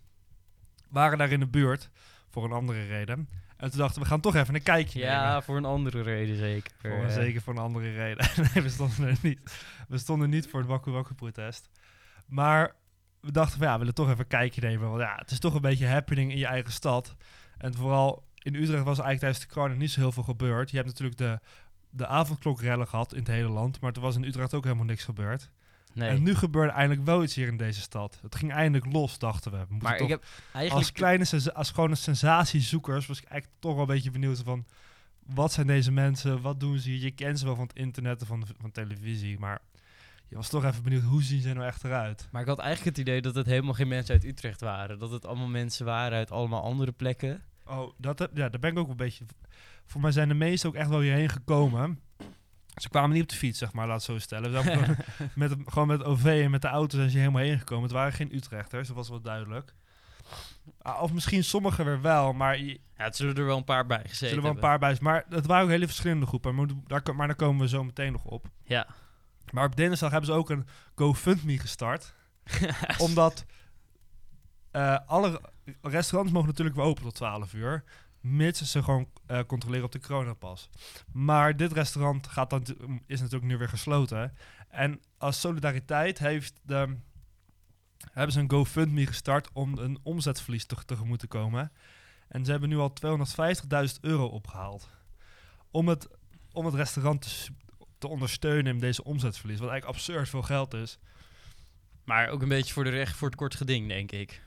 waren 0.90 1.18
daar 1.18 1.30
in 1.30 1.40
de 1.40 1.46
buurt 1.46 1.90
voor 2.28 2.44
een 2.44 2.52
andere 2.52 2.86
reden. 2.86 3.28
En 3.56 3.70
toen 3.70 3.78
dachten 3.78 4.02
we, 4.02 4.08
gaan 4.08 4.20
toch 4.20 4.34
even 4.34 4.54
een 4.54 4.62
kijkje 4.62 4.98
nemen. 4.98 5.14
Ja, 5.14 5.42
voor 5.42 5.56
een 5.56 5.64
andere 5.64 6.02
reden 6.02 6.36
zeker. 6.36 6.72
Voor, 6.78 7.10
zeker 7.10 7.40
voor 7.40 7.52
een 7.52 7.60
andere 7.60 7.92
reden. 7.92 8.26
nee, 8.54 8.62
we 8.62 8.68
stonden 8.68 9.08
er 9.08 9.18
niet. 9.22 9.40
We 9.88 9.98
stonden 9.98 10.30
niet 10.30 10.48
voor 10.48 10.60
het 10.60 10.68
Waku 10.68 10.90
Waku 10.90 11.14
protest. 11.14 11.70
Maar 12.26 12.74
we 13.20 13.32
dachten 13.32 13.58
van 13.58 13.66
ja, 13.66 13.72
we 13.72 13.78
willen 13.78 13.94
toch 13.94 14.08
even 14.08 14.20
een 14.20 14.26
kijkje 14.26 14.60
nemen. 14.60 14.88
Want 14.88 15.00
ja, 15.00 15.14
het 15.16 15.30
is 15.30 15.38
toch 15.38 15.54
een 15.54 15.60
beetje 15.60 15.86
happening 15.86 16.30
in 16.30 16.38
je 16.38 16.46
eigen 16.46 16.72
stad. 16.72 17.16
En 17.58 17.74
vooral 17.74 18.24
in 18.34 18.54
Utrecht 18.54 18.84
was 18.84 18.98
eigenlijk 18.98 19.18
tijdens 19.18 19.40
de 19.40 19.46
corona 19.46 19.74
niet 19.74 19.90
zo 19.90 20.00
heel 20.00 20.12
veel 20.12 20.22
gebeurd. 20.22 20.70
Je 20.70 20.76
hebt 20.76 20.88
natuurlijk 20.88 21.18
de, 21.18 21.40
de 21.90 22.06
avondklokrellen 22.06 22.86
gehad 22.88 23.12
in 23.12 23.18
het 23.18 23.28
hele 23.28 23.48
land. 23.48 23.80
Maar 23.80 23.92
er 23.92 24.00
was 24.00 24.16
in 24.16 24.24
Utrecht 24.24 24.54
ook 24.54 24.64
helemaal 24.64 24.84
niks 24.84 25.04
gebeurd. 25.04 25.50
Nee, 25.92 26.08
En 26.08 26.22
nu 26.22 26.34
gebeurde 26.34 26.72
eindelijk 26.72 27.06
wel 27.06 27.22
iets 27.22 27.34
hier 27.34 27.46
in 27.48 27.56
deze 27.56 27.80
stad. 27.80 28.18
Het 28.22 28.34
ging 28.34 28.52
eindelijk 28.52 28.92
los, 28.92 29.18
dachten 29.18 29.52
we. 29.52 29.58
maar 29.68 29.96
toch 29.96 30.06
ik 30.06 30.12
heb 30.12 30.22
als 30.22 30.52
eigenlijk... 30.52 30.92
kleine, 30.94 31.24
sensa- 31.24 31.50
als 31.50 31.70
gewone 31.70 31.94
sensatiezoekers 31.94 33.06
was 33.06 33.18
ik 33.18 33.24
eigenlijk 33.24 33.60
toch 33.62 33.72
wel 33.72 33.80
een 33.80 33.86
beetje 33.86 34.10
benieuwd 34.10 34.42
van... 34.44 34.64
Wat 35.26 35.52
zijn 35.52 35.66
deze 35.66 35.92
mensen? 35.92 36.40
Wat 36.40 36.60
doen 36.60 36.78
ze 36.78 36.90
hier? 36.90 37.00
Je 37.00 37.10
kent 37.10 37.38
ze 37.38 37.44
wel 37.44 37.54
van 37.54 37.66
het 37.66 37.76
internet 37.76 38.20
en 38.20 38.26
van, 38.26 38.46
van 38.60 38.72
televisie, 38.72 39.38
maar 39.38 39.58
je 40.28 40.36
was 40.36 40.48
toch 40.48 40.64
even 40.64 40.82
benieuwd, 40.82 41.02
hoe 41.02 41.22
zien 41.22 41.40
ze 41.40 41.52
nou 41.52 41.66
echt 41.66 41.84
eruit? 41.84 42.28
Maar 42.30 42.42
ik 42.42 42.48
had 42.48 42.58
eigenlijk 42.58 42.96
het 42.96 43.06
idee 43.06 43.20
dat 43.22 43.34
het 43.34 43.46
helemaal 43.46 43.74
geen 43.74 43.88
mensen 43.88 44.14
uit 44.14 44.24
Utrecht 44.24 44.60
waren. 44.60 44.98
Dat 44.98 45.10
het 45.10 45.26
allemaal 45.26 45.48
mensen 45.48 45.84
waren 45.86 46.18
uit 46.18 46.30
allemaal 46.30 46.62
andere 46.62 46.92
plekken. 46.92 47.42
Oh, 47.66 47.92
dat, 47.98 48.18
heb- 48.18 48.36
ja, 48.36 48.48
daar 48.48 48.60
ben 48.60 48.70
ik 48.70 48.78
ook 48.78 48.88
een 48.88 48.96
beetje... 48.96 49.24
Voor 49.86 50.00
mij 50.00 50.12
zijn 50.12 50.28
de 50.28 50.34
meesten 50.34 50.68
ook 50.68 50.74
echt 50.76 50.88
wel 50.88 51.00
hierheen 51.00 51.28
gekomen. 51.28 52.00
Ze 52.74 52.88
kwamen 52.88 53.10
niet 53.10 53.22
op 53.22 53.28
de 53.28 53.36
fiets, 53.36 53.58
zeg 53.58 53.72
maar, 53.72 53.86
laat 53.86 53.96
het 53.96 54.04
zo 54.04 54.18
stellen. 54.18 54.64
Gewoon, 54.64 54.96
met, 55.34 55.54
gewoon 55.66 55.88
met 55.88 55.98
het 55.98 56.06
OV 56.06 56.24
en 56.44 56.50
met 56.50 56.62
de 56.62 56.68
auto 56.68 56.96
zijn 56.96 57.10
ze 57.10 57.18
helemaal 57.18 57.42
heen 57.42 57.58
gekomen. 57.58 57.84
Het 57.84 57.92
waren 57.92 58.12
geen 58.12 58.34
Utrechters, 58.34 58.86
dat 58.88 58.96
was 58.96 59.08
wel 59.08 59.20
duidelijk. 59.20 59.74
Ah, 60.82 61.02
of 61.02 61.12
misschien 61.12 61.44
sommigen 61.44 61.84
weer 61.84 62.00
wel, 62.00 62.32
maar 62.32 62.58
je, 62.58 62.80
Ja, 62.96 63.04
het 63.04 63.16
zullen 63.16 63.36
er 63.36 63.44
wel 63.44 63.56
een 63.56 63.64
paar 63.64 63.86
bij 63.86 64.02
gezeten 64.02 64.22
Er 64.22 64.28
zullen 64.28 64.42
wel 64.42 64.52
een 64.52 64.58
paar 64.58 64.78
bij. 64.78 64.96
Maar 65.00 65.24
het 65.28 65.46
waren 65.46 65.64
ook 65.64 65.70
hele 65.70 65.86
verschillende 65.86 66.26
groepen. 66.26 66.54
Maar, 66.54 66.66
daar, 66.86 67.14
maar 67.16 67.26
daar 67.26 67.36
komen 67.36 67.60
we 67.60 67.68
zo 67.68 67.84
meteen 67.84 68.12
nog 68.12 68.24
op. 68.24 68.46
Ja. 68.64 68.86
Maar 69.50 69.64
op 69.64 69.76
dinsdag 69.76 70.10
hebben 70.10 70.30
ze 70.30 70.36
ook 70.36 70.50
een 70.50 70.66
GoFundMe 70.94 71.58
gestart. 71.58 72.14
omdat 72.98 73.44
eh, 74.70 74.98
alle 75.06 75.40
restaurants 75.82 76.32
mogen 76.32 76.48
natuurlijk 76.48 76.76
weer 76.76 76.84
open 76.84 77.02
tot 77.02 77.14
12 77.14 77.52
uur. 77.52 77.84
Mits 78.20 78.70
ze 78.70 78.82
gewoon 78.82 79.08
eh, 79.26 79.40
controleren 79.46 79.84
op 79.84 79.92
de 79.92 80.00
coronapas. 80.00 80.68
Maar 81.12 81.56
dit 81.56 81.72
restaurant 81.72 82.26
gaat 82.26 82.50
dan, 82.50 82.62
is 83.06 83.20
natuurlijk 83.20 83.50
nu 83.50 83.56
weer 83.56 83.68
gesloten. 83.68 84.36
En 84.68 85.00
als 85.18 85.40
solidariteit 85.40 86.18
heeft 86.18 86.60
de, 86.62 86.96
hebben 88.12 88.32
ze 88.32 88.40
een 88.40 88.50
GoFundMe 88.50 89.06
gestart 89.06 89.48
om 89.52 89.78
een 89.78 89.98
omzetverlies 90.02 90.64
te, 90.64 90.76
tegemoet 90.84 91.18
te 91.18 91.26
komen. 91.26 91.72
En 92.28 92.44
ze 92.44 92.50
hebben 92.50 92.68
nu 92.68 92.78
al 92.78 92.92
250.000 93.06 94.00
euro 94.00 94.26
opgehaald. 94.26 94.88
Om 95.70 95.88
het, 95.88 96.08
om 96.52 96.64
het 96.64 96.74
restaurant 96.74 97.50
te, 97.98 98.08
ondersteunen 98.08 98.72
in 98.74 98.80
deze 98.80 99.04
omzetverlies. 99.04 99.58
Wat 99.58 99.68
eigenlijk 99.70 99.98
absurd 99.98 100.28
veel 100.28 100.42
geld 100.42 100.74
is. 100.74 100.98
Maar 102.04 102.28
ook 102.28 102.42
een 102.42 102.48
beetje 102.48 102.72
voor 102.72 102.84
de 102.84 102.90
recht 102.90 103.16
voor 103.16 103.28
het 103.28 103.36
kort 103.36 103.54
geding, 103.54 103.88
denk 103.88 104.12
ik. 104.12 104.42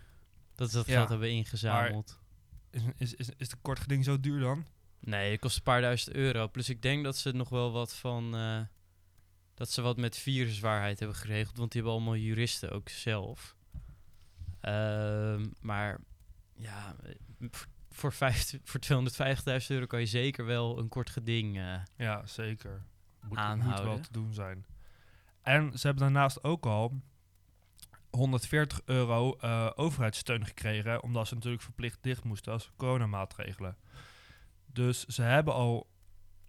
Dat 0.56 0.70
ze 0.70 0.76
dat 0.76 0.86
Ja, 0.86 0.94
geld 0.94 1.10
hebben 1.10 1.32
ingezameld. 1.32 2.20
Is, 2.74 2.82
is, 2.98 3.14
is, 3.14 3.30
is 3.38 3.50
de 3.50 3.58
kort 3.62 3.80
geding 3.80 4.04
zo 4.04 4.20
duur 4.20 4.40
dan? 4.40 4.66
Nee, 5.00 5.32
het 5.32 5.40
kost 5.40 5.58
een 5.58 5.64
paar 5.64 5.82
duizend 5.82 6.16
euro. 6.16 6.48
Plus 6.48 6.70
ik 6.70 6.82
denk 6.82 7.04
dat 7.04 7.18
ze 7.18 7.32
nog 7.32 7.50
wel 7.50 7.72
wat 7.72 7.96
van... 7.96 8.36
eh, 8.36 8.60
dat 9.54 9.72
ze 9.72 9.82
wat 9.82 9.98
met 9.98 10.18
viruswaarheid 10.18 11.00
hebben 11.00 11.18
geregeld. 11.18 11.58
Want 11.58 11.72
die 11.72 11.82
hebben 11.82 12.00
allemaal 12.00 12.20
juristen 12.20 12.72
ook 12.72 12.90
zelf. 12.90 13.56
Ehm, 14.60 15.46
maar 15.62 16.00
ja, 16.56 16.96
eh, 17.04 17.16
voor, 17.52 17.68
voor, 17.90 18.14
vijf- 18.14 18.60
voor 18.64 18.80
250.000 18.80 19.68
euro 19.68 19.86
kan 19.86 20.00
je 20.00 20.06
zeker 20.06 20.46
wel 20.46 20.80
een 20.80 20.90
kort 20.90 21.10
geding... 21.10 21.58
eh, 21.58 21.80
Ja, 21.98 22.26
zeker. 22.26 22.84
Moet, 23.22 23.30
moet 23.30 23.38
Aanhouden. 23.38 23.86
wel 23.86 24.00
te 24.00 24.12
doen 24.12 24.34
zijn. 24.34 24.66
En 25.42 25.78
ze 25.80 25.86
hebben 25.88 26.04
daarnaast 26.04 26.44
ook 26.44 26.66
al 26.66 27.02
140 28.16 28.82
euro 28.86 29.36
eh, 29.36 29.70
overheidssteun 29.76 30.46
gekregen. 30.46 31.04
Omdat 31.04 31.28
ze 31.28 31.34
natuurlijk 31.34 31.64
verplicht 31.64 31.98
dicht 32.02 32.24
moesten 32.24 32.54
als 32.54 32.72
coronamaatregelen. 32.78 33.78
Dus 34.66 35.06
ze 35.06 35.22
hebben 35.22 35.54
al. 35.54 35.88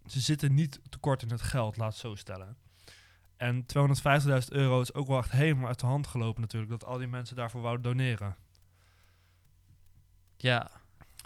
Ze 0.06 0.20
zitten 0.20 0.54
niet 0.54 0.80
tekort 0.88 1.22
in 1.22 1.30
het 1.30 1.42
geld, 1.42 1.76
laat 1.76 1.90
het 1.90 2.00
zo 2.00 2.14
stellen. 2.14 2.56
En 3.36 3.66
250.000 3.66 4.48
euro 4.48 4.80
is 4.80 4.94
ook 4.94 5.06
wel 5.06 5.18
echt 5.18 5.30
helemaal 5.30 5.68
uit 5.68 5.80
de 5.80 5.86
hand 5.86 6.06
gelopen 6.06 6.40
natuurlijk. 6.40 6.72
Dat 6.72 6.84
al 6.84 6.98
die 6.98 7.06
mensen 7.06 7.36
daarvoor 7.36 7.60
wouden 7.60 7.82
doneren. 7.82 8.36
Ja, 10.36 10.70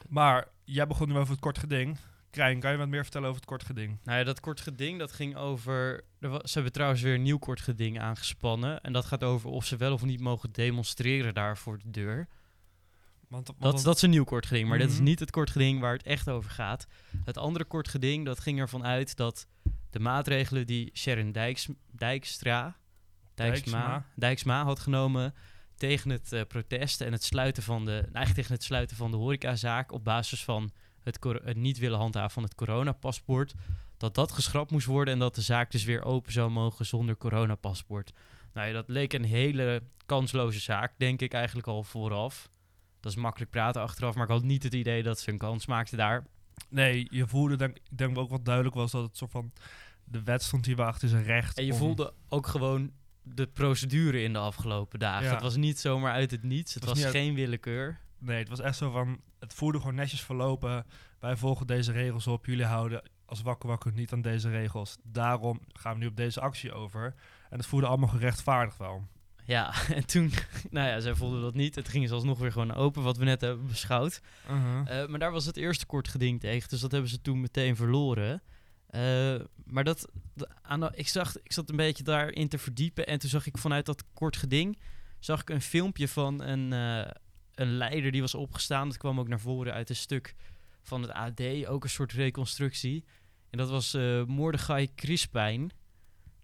Maar 0.09 0.49
jij 0.65 0.87
begon 0.87 1.09
nu 1.09 1.17
over 1.17 1.31
het 1.31 1.41
kort 1.41 1.59
geding. 1.59 1.99
Krijn, 2.31 2.61
kan 2.61 2.71
je 2.71 2.77
wat 2.77 2.89
meer 2.89 3.03
vertellen 3.03 3.29
over 3.29 3.41
het 3.41 3.51
kort 3.51 3.65
geding? 3.65 3.99
nou 4.05 4.19
ja, 4.19 4.25
dat 4.25 4.41
kort 4.41 4.61
geding 4.61 4.99
dat 4.99 5.13
ging 5.13 5.37
over... 5.37 6.05
Er 6.21 6.31
ze 6.45 6.53
hebben 6.53 6.73
trouwens 6.73 7.03
weer 7.03 7.15
een 7.15 7.23
nieuw 7.23 7.39
kort 7.39 7.61
geding 7.61 8.01
aangespannen. 8.01 8.81
En 8.81 8.93
dat 8.93 9.05
gaat 9.05 9.25
over 9.25 9.51
of 9.51 9.65
ze 9.65 9.77
wel 9.77 9.93
of 9.93 10.03
niet 10.05 10.21
mogen 10.21 10.53
demonstreren 10.53 11.35
daar 11.35 11.57
voor 11.59 11.79
de 11.79 11.91
deur. 11.91 12.29
Want, 13.29 13.47
want 13.47 13.61
Dat, 13.61 13.83
dat 13.83 13.97
is 13.97 14.03
een 14.03 14.11
nieuw 14.11 14.25
kort 14.25 14.47
geding, 14.47 14.69
maar 14.69 14.79
dat 14.79 14.89
is 14.89 14.95
Mhm. 14.95 15.05
niet 15.05 15.19
het 15.21 15.31
kort 15.31 15.51
geding 15.51 15.81
waar 15.81 15.93
het 15.93 16.03
echt 16.03 16.29
over 16.29 16.51
gaat. 16.51 16.87
Het 17.25 17.39
andere 17.39 17.65
kort 17.65 17.89
geding, 17.89 18.25
dat 18.25 18.41
ging 18.41 18.59
ervan 18.59 18.85
uit 18.85 19.17
dat 19.17 19.47
de 19.91 19.99
maatregelen 20.01 20.67
die 20.67 20.91
Sharon 20.95 21.33
Dijks, 21.33 21.69
Dijkstra, 21.91 22.77
Dijksma, 23.35 23.79
Dijksma. 23.79 24.07
Dijksma 24.15 24.65
had 24.65 24.79
genomen 24.79 25.35
tegen 25.77 26.11
het 26.11 26.33
eh, 26.33 26.43
protest 26.49 27.01
en 27.01 27.13
het 27.13 27.25
sluiten 27.25 27.63
van 27.63 27.85
de, 27.85 27.93
eigenlijk 27.93 28.35
tegen 28.35 28.53
het 28.53 28.63
sluiten 28.63 28.97
van 28.97 29.11
de 29.11 29.17
horecazaak 29.17 29.93
op 29.93 30.05
basis 30.05 30.45
van 30.45 30.71
het, 31.15 31.43
het 31.45 31.57
niet 31.57 31.79
willen 31.79 31.99
handhaven 31.99 32.31
van 32.31 32.43
het 32.43 32.55
coronapaspoort, 32.55 33.55
dat 33.97 34.15
dat 34.15 34.33
geschrapt 34.33 34.71
moest 34.71 34.87
worden 34.87 35.15
en 35.15 35.21
dat 35.21 35.35
de 35.35 35.41
zaak 35.43 35.71
dus 35.71 35.85
weer 35.85 36.05
open 36.05 36.33
zou 36.33 36.51
mogen 36.51 36.87
zonder 36.87 37.17
coronapaspoort. 37.17 38.13
Nou 38.53 38.67
ja, 38.67 38.73
dat 38.73 38.89
leek 38.89 39.13
een 39.13 39.25
hele 39.25 39.83
kansloze 40.07 40.61
zaak, 40.61 40.93
denk 40.97 41.21
ik 41.21 41.33
eigenlijk 41.33 41.67
al 41.67 41.83
vooraf. 41.83 42.51
Dat 43.01 43.13
is 43.13 43.19
makkelijk 43.19 43.51
praten 43.51 43.83
achteraf, 43.83 44.15
maar 44.15 44.25
ik 44.25 44.31
had 44.31 44.43
niet 44.43 44.63
het 44.63 44.75
idee 44.75 45.03
dat 45.03 45.21
ze 45.21 45.31
een 45.31 45.39
kans 45.39 45.67
maakten 45.67 45.99
daar. 45.99 46.27
Nee, 46.69 47.07
je 47.11 47.27
voelde, 47.27 47.57
denk, 47.57 47.77
ik 47.77 47.99
denk 47.99 48.19
ook 48.19 48.31
wat 48.31 48.45
duidelijk 48.45 48.75
was 48.75 48.91
dat 48.91 49.03
het 49.03 49.17
soort 49.17 49.31
van... 49.31 49.53
De 50.05 50.23
wet 50.23 50.43
stond 50.43 50.67
hier 50.67 50.83
achter 50.83 51.09
zijn 51.09 51.23
recht. 51.25 51.59
En 51.59 51.65
je 51.65 51.73
om- 51.73 51.79
voelde 51.79 52.15
ook 52.29 52.47
gewoon 52.47 52.91
de 53.23 53.47
procedure 53.47 54.23
in 54.23 54.33
de 54.33 54.39
afgelopen 54.39 54.99
dagen. 54.99 55.25
Ja. 55.27 55.33
Het 55.33 55.43
was 55.43 55.57
niet 55.57 55.79
zomaar 55.79 56.13
uit 56.13 56.31
het 56.31 56.43
niets. 56.43 56.75
Het 56.75 56.85
was 56.85 56.93
was, 56.93 56.99
niet 57.05 57.15
uit- 57.15 57.25
geen 57.25 57.35
willekeur. 57.35 57.99
Nee, 58.19 58.39
het 58.39 58.49
was 58.49 58.61
echt 58.61 58.77
zo 58.77 58.91
van... 58.91 59.21
Het 59.39 59.55
voelde 59.55 59.79
gewoon 59.79 59.95
netjes 59.95 60.21
verlopen. 60.23 60.87
Wij 61.21 61.37
volgen 61.37 61.67
deze 61.67 61.93
regels 61.93 62.27
op. 62.27 62.47
Jullie 62.47 62.65
houden 62.65 63.03
als 63.25 63.43
wakker 63.43 63.69
wakker 63.69 63.93
niet 63.93 64.13
aan 64.13 64.23
deze 64.23 64.51
regels. 64.51 64.97
Daarom 65.03 65.61
gaan 65.73 65.93
we 65.93 65.99
nu 65.99 66.07
op 66.07 66.17
deze 66.17 66.41
actie 66.41 66.73
over. 66.73 67.15
En 67.51 67.57
het 67.59 67.67
voelde 67.67 67.87
allemaal 67.87 68.09
gerechtvaardigd 68.09 68.79
wel. 68.79 69.07
Ja, 69.45 69.75
en 69.95 70.07
toen, 70.07 70.33
nou 70.71 70.89
ja, 70.89 71.01
zij 71.01 71.15
voelden 71.15 71.41
dat 71.43 71.55
niet. 71.55 71.75
Het 71.75 71.89
ging 71.89 72.09
ze 72.09 72.15
alsnog 72.15 72.39
weer 72.39 72.53
gewoon 72.53 72.75
open, 72.75 73.03
wat 73.03 73.17
we 73.17 73.25
net 73.25 73.41
hebben 73.41 73.67
beschouwd. 73.67 74.21
Eh, 74.87 75.07
maar 75.07 75.19
daar 75.19 75.33
was 75.33 75.45
het 75.47 75.57
eerste 75.57 75.87
kort 75.87 76.09
geding 76.09 76.41
tegen, 76.41 76.69
dus 76.69 76.81
dat 76.81 76.91
hebben 76.93 77.11
ze 77.11 77.21
toen 77.21 77.41
meteen 77.41 77.77
verloren. 77.77 78.43
Eh, 78.87 79.35
maar 79.65 79.85
dat, 79.85 80.09
de- 80.35 80.49
aan 80.63 80.81
de- 80.81 80.93
ik, 80.95 81.09
zag, 81.09 81.37
ik 81.43 81.53
zat 81.53 81.71
een 81.71 81.77
beetje 81.77 82.03
daarin 82.05 82.49
te 82.49 82.59
verdiepen 82.59 83.07
en 83.07 83.19
toen 83.19 83.31
zag 83.31 83.47
ik 83.47 83.59
vanuit 83.59 83.87
dat 83.87 84.05
kort 84.15 84.37
geding, 84.37 84.79
zag 85.19 85.41
ik 85.41 85.51
een 85.51 85.61
filmpje 85.63 86.09
van 86.09 86.43
een, 86.43 86.73
eh, 86.73 87.11
een 87.59 87.77
leider 87.77 88.11
die 88.11 88.21
was 88.21 88.35
opgestaan. 88.35 88.89
Dat 88.89 88.97
kwam 88.97 89.21
ook 89.21 89.29
naar 89.29 89.41
voren 89.41 89.73
uit 89.73 89.91
een 89.91 89.97
stuk 89.97 90.35
van 90.83 91.03
het 91.03 91.11
AD, 91.11 91.67
ook 91.67 91.85
een 91.85 91.91
soort 91.91 92.13
reconstructie. 92.13 93.05
En 93.51 93.59
dat 93.59 93.71
was 93.71 93.97
Mordechai 94.27 94.95
Crispijn. 94.95 95.71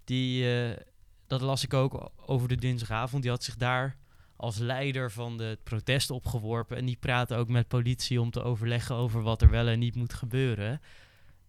Die, 0.04 0.62
eh, 0.62 0.80
dat 1.26 1.40
las 1.40 1.64
ik 1.64 1.74
ook 1.74 2.10
over 2.16 2.48
de 2.48 2.56
dinsdagavond. 2.56 3.22
Die 3.22 3.30
had 3.30 3.44
zich 3.44 3.56
daar 3.56 3.96
als 4.36 4.58
leider 4.58 5.10
van 5.10 5.36
de 5.36 5.58
protest 5.62 6.10
opgeworpen. 6.10 6.76
En 6.76 6.84
die 6.84 6.96
praatte 6.96 7.34
ook 7.34 7.48
met 7.48 7.68
politie 7.68 8.20
om 8.20 8.30
te 8.30 8.42
overleggen 8.42 8.94
over 8.94 9.22
wat 9.22 9.42
er 9.42 9.50
wel 9.50 9.66
en 9.66 9.78
niet 9.78 9.94
moet 9.94 10.14
gebeuren. 10.14 10.80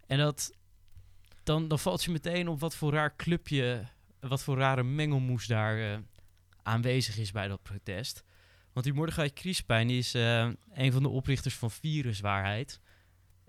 En 0.07 0.17
dat, 0.17 0.51
dan, 1.43 1.67
dan 1.67 1.79
valt 1.79 2.03
je 2.03 2.12
meteen 2.12 2.48
op 2.48 2.60
wat 2.60 2.75
voor 2.75 2.91
raar 2.91 3.15
clubje, 3.15 3.84
wat 4.19 4.43
voor 4.43 4.57
rare 4.57 4.84
mengelmoes 4.84 5.48
daar 5.48 5.93
eh, 5.93 5.98
aanwezig 6.63 7.17
is 7.17 7.31
bij 7.31 7.48
dat 7.48 7.63
protest. 7.63 8.24
Want 8.75 8.88
die 8.88 8.96
Mordechai 8.96 9.34
Crispijn 9.34 9.88
die 9.88 9.98
is 9.98 10.13
eh, 10.13 10.50
een 10.74 10.91
van 10.91 11.03
de 11.03 11.10
oprichters 11.10 11.55
van 11.55 11.72
Viruswaarheid. 11.72 12.79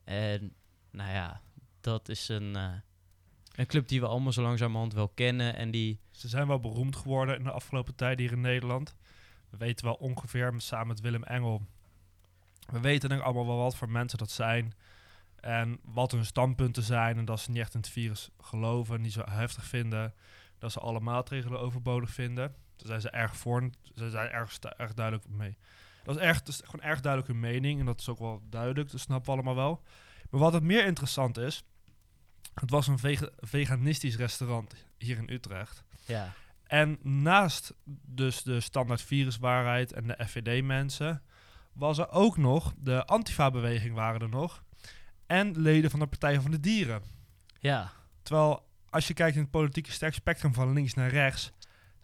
En 0.05 0.55
nou 0.91 1.11
ja, 1.11 1.43
dat 1.81 2.09
is 2.09 2.29
een, 2.29 2.57
eh, 2.57 2.73
een 3.55 3.67
club 3.67 3.89
die 3.89 4.01
we 4.01 4.07
allemaal 4.07 4.33
zo 4.33 4.43
langzamerhand 4.43 4.93
wel 4.93 5.09
kennen. 5.09 5.57
En 5.57 5.71
die 5.71 6.01
Ze 6.11 6.29
zijn 6.29 6.47
wel 6.47 6.61
beroemd 6.61 6.97
geworden 6.97 7.37
in 7.37 7.45
de 7.45 7.51
afgelopen 7.51 7.95
tijd 7.95 8.19
hier 8.19 8.33
in 8.33 8.41
Nederland. 8.41 8.97
We 9.51 9.57
weten 9.57 9.85
wel 9.85 9.95
ongeveer, 9.95 10.55
samen 10.57 10.87
met 10.87 11.01
Willem 11.01 11.25
Engel... 11.25 11.67
We 12.67 12.81
weten 12.81 13.09
denk 13.09 13.21
ik 13.21 13.27
allemaal 13.27 13.47
wel 13.47 13.57
wat 13.57 13.77
voor 13.77 13.91
mensen 13.91 14.19
dat 14.19 14.31
zijn. 14.31 14.75
En 15.41 15.79
wat 15.83 16.13
hun 16.13 16.25
standpunten 16.25 16.83
zijn. 16.83 17.17
En 17.17 17.25
dat 17.25 17.41
ze 17.41 17.51
niet 17.51 17.61
echt 17.61 17.75
in 17.75 17.81
het 17.81 17.89
virus 17.89 18.31
geloven. 18.41 19.01
Niet 19.01 19.13
zo 19.13 19.23
heftig 19.31 19.65
vinden. 19.65 20.15
Dat 20.59 20.73
ze 20.73 20.81
alle 20.81 21.01
maatregelen 21.01 21.61
overbodig 21.61 22.11
vinden. 22.11 22.55
Daar 22.77 22.87
zijn 22.87 23.01
ze 23.01 23.11
erg 23.11 23.37
voor. 23.37 23.71
Ze 23.95 24.11
zijn 24.11 24.31
erg, 24.31 24.59
erg 24.59 24.95
duidelijk 24.95 25.29
mee. 25.29 25.57
Dat 26.05 26.17
is, 26.17 26.23
erg, 26.23 26.39
dat 26.39 26.49
is 26.49 26.61
gewoon 26.65 26.87
erg 26.87 27.01
duidelijk 27.01 27.33
hun 27.33 27.41
mening. 27.41 27.81
En 27.81 27.87
dat 27.87 28.01
is 28.01 28.09
ook 28.09 28.19
wel 28.19 28.43
duidelijk. 28.51 28.91
Dat 28.91 29.01
snappen 29.01 29.27
we 29.27 29.33
allemaal 29.33 29.55
wel. 29.65 29.83
Maar 30.31 30.41
wat 30.41 30.53
het 30.53 30.63
meer 30.63 30.85
interessant 30.85 31.39
is... 31.39 31.63
Het 32.55 32.71
was 32.71 32.87
een 32.87 32.99
vega- 32.99 33.31
veganistisch 33.39 34.17
restaurant 34.17 34.75
hier 34.99 35.17
in 35.17 35.31
Utrecht. 35.31 35.83
ja, 36.05 36.33
En 36.65 36.99
naast 37.03 37.75
dus 38.05 38.43
de 38.43 38.61
standaard 38.61 39.03
viruswaarheid 39.03 39.93
en 39.93 40.07
de 40.07 40.25
FVD-mensen... 40.27 41.23
was 41.73 41.99
er 41.99 42.11
ook 42.11 42.37
nog, 42.37 42.75
de 42.77 43.05
Antifa-beweging 43.05 43.95
waren 43.95 44.21
er 44.21 44.29
nog... 44.29 44.63
en 45.27 45.61
leden 45.61 45.91
van 45.91 46.01
de 46.01 46.07
Partij 46.07 46.41
van 46.41 46.51
de 46.51 46.61
Dieren. 46.61 47.03
ja, 47.61 47.93
Terwijl, 48.23 48.67
als 48.91 49.07
je 49.09 49.15
kijkt 49.15 49.37
in 49.37 49.43
het 49.43 49.51
politieke 49.51 50.11
spectrum 50.11 50.55
van 50.55 50.73
links 50.73 50.95
naar 50.95 51.11
rechts... 51.11 51.53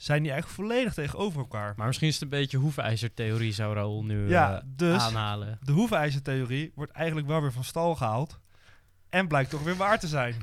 zijn 0.03 0.23
die 0.23 0.33
eigenlijk 0.33 0.61
volledig 0.63 0.95
tegenover 0.95 1.39
elkaar. 1.41 1.75
maar 1.77 1.87
misschien 1.87 2.09
is 2.09 2.15
het 2.15 2.23
een 2.23 2.29
beetje 2.29 2.57
hoefijzertheorie 2.59 3.53
zou 3.53 3.75
Raoul 3.75 4.05
nu 4.05 4.29
ja, 4.29 4.57
eh, 4.57 4.63
dus 4.67 5.03
aanhalen. 5.03 5.59
de 5.63 5.73
hoefijzertheorie 5.73 6.73
wordt 6.75 6.93
eigenlijk 6.93 7.27
wel 7.27 7.41
weer 7.41 7.53
van 7.53 7.65
stal 7.65 7.95
gehaald... 7.95 8.41
en 9.09 9.29
blijkt 9.29 9.51
toch 9.51 9.63
weer 9.63 9.77
waar 9.77 9.99
te 9.99 10.07
zijn. 10.09 10.35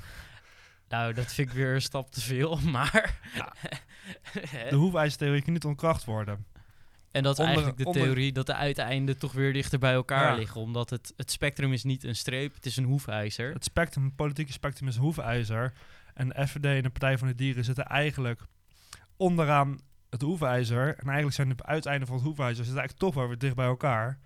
Nou, 0.90 1.14
dat 1.14 1.34
vind 1.34 1.50
ik 1.50 1.54
weer 1.56 1.74
een 1.74 1.82
stap 1.82 2.12
te 2.12 2.22
veel, 2.22 2.58
maar... 2.76 3.20
Ja. 3.36 3.54
De 4.70 4.76
hoefijzertheorie 4.76 5.42
kan 5.42 5.54
niet 5.54 5.66
ontkracht 5.66 6.06
worden. 6.06 6.46
en 7.12 7.24
dat 7.24 7.34
is 7.34 7.40
onder- 7.40 7.46
eigenlijk 7.56 7.78
de 7.78 7.86
onder- 7.86 8.02
theorie 8.02 8.32
dat 8.32 8.46
de 8.46 8.56
uiteinden 8.56 9.18
toch 9.18 9.32
weer 9.32 9.54
dichter 9.54 9.80
bij 9.80 9.94
elkaar 9.94 10.32
Ja. 10.32 10.36
liggen. 10.38 10.62
Omdat 10.62 10.90
het, 10.90 11.14
het 11.18 11.32
spectrum 11.32 11.74
is 11.74 11.84
niet 11.84 12.04
een 12.04 12.16
streep, 12.16 12.54
het 12.54 12.66
is 12.66 12.78
een 12.78 12.84
hoefijzer. 12.84 13.54
Het 13.54 13.64
spectrum, 13.64 14.04
het 14.04 14.16
politieke 14.16 14.52
spectrum 14.52 14.88
is 14.88 14.96
een 14.96 15.02
hoefijzer. 15.02 15.74
En 16.14 16.30
de 16.30 16.48
FVD 16.48 16.66
en 16.66 16.82
de 16.84 16.90
Partij 16.90 17.18
van 17.18 17.28
de 17.28 17.36
Dieren 17.36 17.64
zitten 17.64 17.86
eigenlijk 17.86 18.42
onderaan 19.20 19.80
het 20.10 20.22
hoefijzer. 20.22 20.88
En 20.88 21.04
eigenlijk 21.06 21.36
zijn 21.36 21.50
de 21.50 21.64
uiteinden 21.64 22.08
van 22.08 22.18
het 22.18 22.26
hoefijzer 22.26 22.56
zitten 22.66 22.78
eigenlijk 22.78 23.00
toch 23.00 23.14
wel 23.14 23.28
weer 23.28 23.38
dicht 23.38 23.56
bij 23.56 23.66
elkaar. 23.66 24.20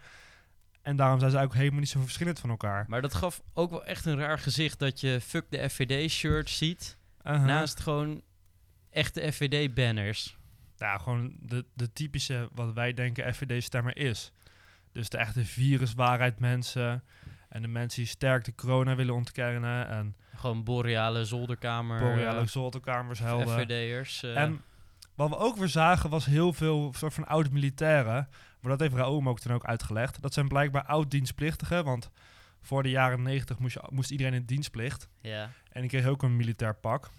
En 0.82 0.96
daarom 0.96 1.20
zijn 1.20 1.32
ze 1.32 1.40
ook 1.40 1.54
helemaal 1.54 1.80
niet 1.80 1.90
zo 1.90 2.00
verschillend 2.02 2.40
van 2.40 2.50
elkaar. 2.50 2.86
Maar 2.88 3.02
dat 3.02 3.14
gaf 3.14 3.42
ook 3.54 3.70
wel 3.70 3.86
echt 3.86 4.06
een 4.06 4.18
raar 4.18 4.40
gezicht 4.40 4.80
dat 4.80 5.00
je 5.00 5.22
fuck 5.22 5.46
de 5.50 5.70
FVD-shirt 5.70 6.50
ziet. 6.50 6.98
Naast 7.24 7.80
gewoon 7.80 8.22
echte 8.90 9.32
FVD-banners. 9.32 10.38
Ja, 10.78 10.98
gewoon 10.98 11.36
de, 11.40 11.66
de 11.74 11.94
typische 11.94 12.50
wat 12.54 12.74
wij 12.74 12.94
denken 12.94 13.34
FVD-stemmer 13.34 13.98
is. 13.98 14.32
Dus 14.92 15.10
de 15.10 15.18
echte 15.18 15.46
viruswaarheid 15.46 16.40
mensen. 16.40 17.04
En 17.50 17.62
de 17.62 17.68
mensen 17.68 18.02
die 18.02 18.12
sterk 18.12 18.44
de 18.46 18.56
corona 18.56 18.96
willen 18.96 19.14
ontkennen. 19.16 19.88
En 19.88 20.16
Gewoon 20.36 20.64
boreale 20.64 21.26
zolderkamer. 21.26 22.00
boreale 22.00 22.46
zolderkamers 22.46 23.20
helden. 23.20 23.48
FVD'ers. 23.60 24.24
eh. 24.24 24.38
En 24.38 24.62
wat 25.16 25.30
we 25.30 25.38
ook 25.38 25.58
weer 25.58 25.68
zagen 25.68 26.10
was 26.10 26.26
heel 26.26 26.54
veel 26.54 26.94
soort 26.96 27.14
van 27.14 27.28
oud-militairen. 27.28 28.28
Maar 28.60 28.72
dat 28.72 28.80
heeft 28.80 28.94
Raoul 28.94 29.22
me 29.22 29.30
ook 29.30 29.40
toen 29.40 29.54
ook 29.54 29.66
uitgelegd. 29.66 30.22
Dat 30.22 30.34
zijn 30.34 30.48
blijkbaar 30.48 30.86
oud-dienstplichtigen. 30.86 31.84
Want 31.84 32.10
voor 32.62 32.84
de 32.84 32.90
jaren 32.90 33.22
90 33.22 33.60
moest, 33.60 33.74
je, 33.74 33.84
moest 33.90 34.12
iedereen 34.12 34.34
in 34.34 34.46
dienstplicht. 34.46 35.10
ja. 35.22 35.52
En 35.70 35.82
die 35.82 35.90
kreeg 35.90 36.06
ook 36.06 36.24
een 36.24 36.36
militair 36.36 36.76
pak. 36.76 37.10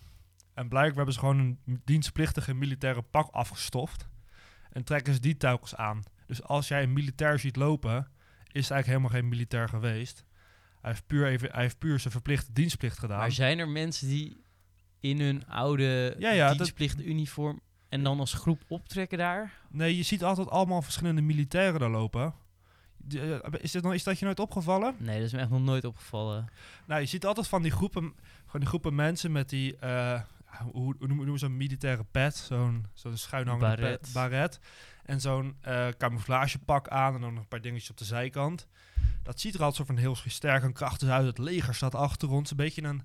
En 0.54 0.68
blijkbaar 0.68 0.96
hebben 0.96 1.14
ze 1.14 1.20
gewoon 1.20 1.38
een 1.38 1.80
dienstplichtige 1.84 2.54
militaire 2.54 3.02
pak 3.02 3.28
afgestoft. 3.30 4.08
En 4.70 4.84
trekken 4.84 5.14
ze 5.14 5.20
die 5.20 5.36
telkens 5.36 5.76
aan. 5.76 6.02
Dus 6.26 6.42
als 6.42 6.68
jij 6.68 6.82
een 6.82 6.92
militair 6.92 7.38
ziet 7.38 7.56
lopen, 7.56 7.96
is 8.52 8.62
het 8.62 8.70
eigenlijk 8.70 8.86
helemaal 8.86 9.10
geen 9.10 9.28
militair 9.28 9.68
geweest. 9.68 10.24
Hij 10.80 10.90
heeft 10.90 11.06
puur, 11.06 11.26
even, 11.26 11.50
hij 11.52 11.62
heeft 11.62 11.78
puur 11.78 11.98
zijn 11.98 12.12
verplichte 12.12 12.52
dienstplicht 12.52 12.98
gedaan. 12.98 13.18
Maar 13.18 13.32
zijn 13.32 13.58
er 13.58 13.68
mensen 13.68 14.08
die 14.08 14.44
in 15.00 15.20
hun 15.20 15.46
oude 15.46 16.14
Ja, 16.18 16.30
ja, 16.30 16.54
dienstplichtuniform 16.54 17.60
en 17.94 18.02
dan 18.02 18.18
als 18.20 18.32
groep 18.34 18.62
optrekken 18.68 19.18
daar? 19.18 19.52
Nee, 19.70 19.96
je 19.96 20.02
ziet 20.02 20.24
altijd 20.24 20.50
allemaal 20.50 20.82
verschillende 20.82 21.20
militairen 21.22 21.80
daar 21.80 21.90
lopen. 21.90 22.34
Eh, 23.14 23.36
Is, 23.60 23.72
dit 23.72 23.82
nog, 23.82 23.94
is 23.94 24.02
dat 24.02 24.18
je 24.18 24.24
nooit 24.24 24.40
opgevallen? 24.40 24.94
Nee, 24.98 25.16
dat 25.16 25.26
is 25.26 25.32
me 25.32 25.38
echt 25.38 25.50
nog 25.50 25.60
nooit 25.60 25.84
opgevallen. 25.84 26.48
Nou, 26.86 27.00
je 27.00 27.06
ziet 27.06 27.26
altijd 27.26 27.48
van 27.48 27.62
die 27.62 27.70
groepen, 27.70 28.02
gewoon 28.36 28.60
die 28.60 28.66
groepen 28.66 28.94
mensen 28.94 29.32
met 29.32 29.48
die, 29.48 29.76
eh, 29.76 30.20
hoe, 30.72 30.94
hoe 30.98 31.06
noemen 31.06 31.26
ze 31.38 31.38
zo'n 31.38 31.56
militaire 31.56 32.04
pet, 32.04 32.36
zo'n 32.36 32.86
zo'n 32.92 33.16
schuinhangende 33.16 33.76
Baret. 33.76 34.00
pet, 34.00 34.10
baret. 34.12 34.60
En 35.04 35.20
zo'n 35.20 35.56
eh, 35.60 35.88
camouflagepak 35.98 36.88
aan 36.88 37.14
en 37.14 37.20
dan 37.20 37.32
nog 37.34 37.42
een 37.42 37.48
paar 37.48 37.60
dingetjes 37.60 37.90
op 37.90 37.96
de 37.96 38.04
zijkant. 38.04 38.66
Dat 39.22 39.40
ziet 39.40 39.54
er 39.54 39.60
altijd 39.62 39.76
zo 39.76 39.94
van 39.94 40.02
heel 40.02 40.16
sterk 40.26 40.62
en 40.62 40.72
krachtig 40.72 41.08
uit. 41.08 41.26
Het 41.26 41.38
leger 41.38 41.74
staat 41.74 41.94
achter 41.94 42.30
ons. 42.30 42.50
Een 42.50 42.56
beetje 42.56 42.82
een, 42.82 43.02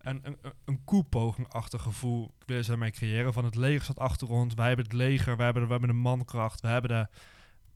een, 0.00 0.20
een, 0.22 0.36
een- 0.64 0.84
koepogingachtig 0.84 1.82
gevoel 1.82 2.34
willen 2.46 2.64
ze 2.64 2.70
daarmee 2.70 2.90
creëren. 2.90 3.32
Van 3.32 3.44
het 3.44 3.54
leger 3.54 3.82
staat 3.82 3.98
achter 3.98 4.28
ons, 4.30 4.54
wij 4.54 4.66
hebben 4.66 4.84
het 4.84 4.94
leger, 4.94 5.36
we 5.36 5.42
hebben 5.42 5.62
de, 5.62 5.66
we 5.68 5.74
hebben 5.74 5.90
de 5.90 6.00
mankracht, 6.02 6.60
we, 6.60 6.68
hebben 6.68 6.90
de, 6.90 7.06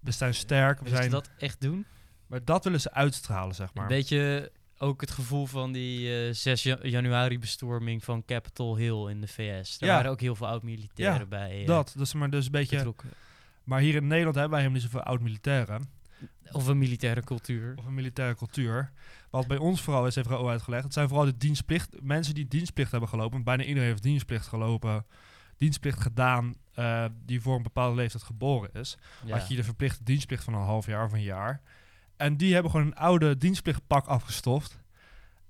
we 0.00 0.10
zijn 0.10 0.34
sterk. 0.34 0.80
We 0.80 0.88
ze 0.88 0.96
zijn, 0.96 1.10
dat 1.10 1.30
echt 1.38 1.60
doen? 1.60 1.86
Maar 2.26 2.44
dat 2.44 2.64
willen 2.64 2.80
ze 2.80 2.92
uitstralen, 2.92 3.54
zeg 3.54 3.74
maar. 3.74 3.82
Een 3.82 3.88
beetje 3.88 4.52
ook 4.78 5.00
het 5.00 5.10
gevoel 5.10 5.46
van 5.46 5.72
die 5.72 6.26
eh 6.26 6.34
6 6.34 6.62
ja- 6.62 6.78
januari 6.82 7.38
bestorming 7.38 8.04
van 8.04 8.24
Capitol 8.24 8.76
Hill 8.76 9.08
in 9.10 9.20
de 9.20 9.28
VS. 9.28 9.78
Daar 9.78 9.88
Ja. 9.88 9.94
waren 9.94 10.10
ook 10.10 10.20
heel 10.20 10.34
veel 10.36 10.46
oud-militairen 10.46 11.18
Ja, 11.18 11.26
bij 11.26 11.60
eh, 11.60 11.66
dat, 11.66 11.94
dus, 11.96 12.14
maar 12.14 12.30
dus 12.30 12.44
een 12.44 12.50
beetje... 12.50 12.76
betrokken. 12.76 13.10
Maar 13.64 13.80
hier 13.80 13.94
in 13.94 14.06
Nederland 14.06 14.34
hebben 14.34 14.52
wij 14.58 14.60
helemaal 14.60 14.82
niet 14.82 14.90
zoveel 14.92 15.06
oud-militairen. 15.08 15.88
Of 16.52 16.66
een 16.66 16.78
militaire 16.78 17.24
cultuur. 17.24 17.74
Of 17.76 17.86
een 17.86 17.94
militaire 17.94 18.34
cultuur. 18.34 18.92
Wat 19.30 19.46
bij 19.46 19.56
ons 19.56 19.82
vooral 19.82 20.06
is, 20.06 20.14
heeft 20.14 20.28
Raoul 20.28 20.50
uitgelegd. 20.50 20.84
Het 20.84 20.92
zijn 20.92 21.08
vooral 21.08 21.26
de 21.26 21.36
dienstplicht, 21.36 22.02
mensen 22.02 22.34
die 22.34 22.48
dienstplicht 22.48 22.90
hebben 22.90 23.08
gelopen. 23.08 23.44
Bijna 23.44 23.62
iedereen 23.62 23.88
heeft 23.88 24.02
dienstplicht 24.02 24.46
gelopen. 24.46 25.06
Dienstplicht 25.56 26.00
gedaan, 26.00 26.54
eh, 26.74 27.04
die 27.24 27.40
voor 27.40 27.56
een 27.56 27.62
bepaalde 27.62 27.96
leeftijd 27.96 28.22
geboren 28.22 28.70
is. 28.72 28.98
Ja. 29.24 29.38
Had 29.38 29.48
je 29.48 29.56
de 29.56 29.64
verplichte 29.64 30.04
dienstplicht 30.04 30.44
van 30.44 30.54
een 30.54 30.60
half 30.60 30.86
jaar 30.86 31.04
of 31.04 31.12
een 31.12 31.22
jaar. 31.22 31.60
En 32.16 32.36
die 32.36 32.52
hebben 32.52 32.70
gewoon 32.70 32.86
een 32.86 32.96
oude 32.96 33.36
dienstplichtpak 33.36 34.06
afgestoft. 34.06 34.78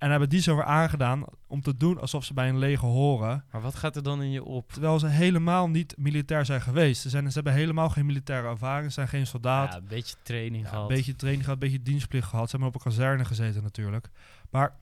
En 0.00 0.10
hebben 0.10 0.28
die 0.28 0.40
zo 0.40 0.54
weer 0.54 0.64
aangedaan 0.64 1.24
om 1.46 1.60
te 1.60 1.76
doen 1.76 2.00
alsof 2.00 2.24
ze 2.24 2.34
bij 2.34 2.48
een 2.48 2.58
leger 2.58 2.88
horen. 2.88 3.44
Maar 3.50 3.60
wat 3.60 3.74
gaat 3.74 3.96
er 3.96 4.02
dan 4.02 4.22
in 4.22 4.30
je 4.30 4.44
op? 4.44 4.72
Terwijl 4.72 4.98
ze 4.98 5.06
helemaal 5.06 5.68
niet 5.68 5.94
militair 5.98 6.44
zijn 6.44 6.60
geweest. 6.60 7.00
Ze, 7.02 7.08
zijn, 7.08 7.26
ze 7.28 7.34
hebben 7.34 7.52
helemaal 7.52 7.88
geen 7.88 8.06
militaire 8.06 8.48
ervaring. 8.48 8.92
Zijn 8.92 9.08
geen 9.08 9.26
soldaat. 9.26 9.72
Ja, 9.72 9.78
een 9.78 9.84
beetje 9.88 10.16
training 10.22 10.62
Ja, 10.64 10.68
gehad. 10.68 10.90
een 10.90 10.96
beetje 10.96 11.16
training 11.16 11.44
gehad, 11.44 11.62
een 11.62 11.68
beetje 11.68 11.82
dienstplicht 11.84 12.28
gehad. 12.28 12.44
Ze 12.44 12.56
hebben 12.56 12.68
op 12.68 12.74
een 12.74 12.90
kazerne 12.90 13.24
gezeten 13.24 13.62
natuurlijk. 13.62 14.08
Maar 14.50 14.76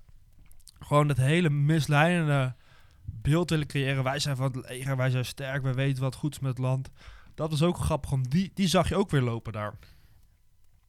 gewoon 0.81 1.09
dat 1.09 1.17
hele 1.17 1.51
misleidende 1.51 2.55
beeld 3.05 3.51
willen 3.51 3.67
creëren. 3.67 4.05
Wij 4.05 4.19
zijn 4.19 4.37
van 4.37 4.47
het 4.53 4.69
leger, 4.69 4.97
wij 4.97 5.11
zijn 5.11 5.25
sterk, 5.25 5.63
wij 5.63 5.75
weten 5.75 6.03
wat 6.03 6.15
goed 6.15 6.33
is 6.33 6.39
met 6.41 6.51
het 6.51 6.59
land. 6.59 6.91
Dat 7.35 7.51
was 7.51 7.63
ook 7.63 7.79
grappig, 7.79 8.11
want 8.11 8.31
die, 8.31 8.51
die 8.55 8.67
zag 8.69 8.89
je 8.89 8.97
ook 8.97 9.11
weer 9.11 9.23
lopen 9.23 9.53
daar. 9.53 9.75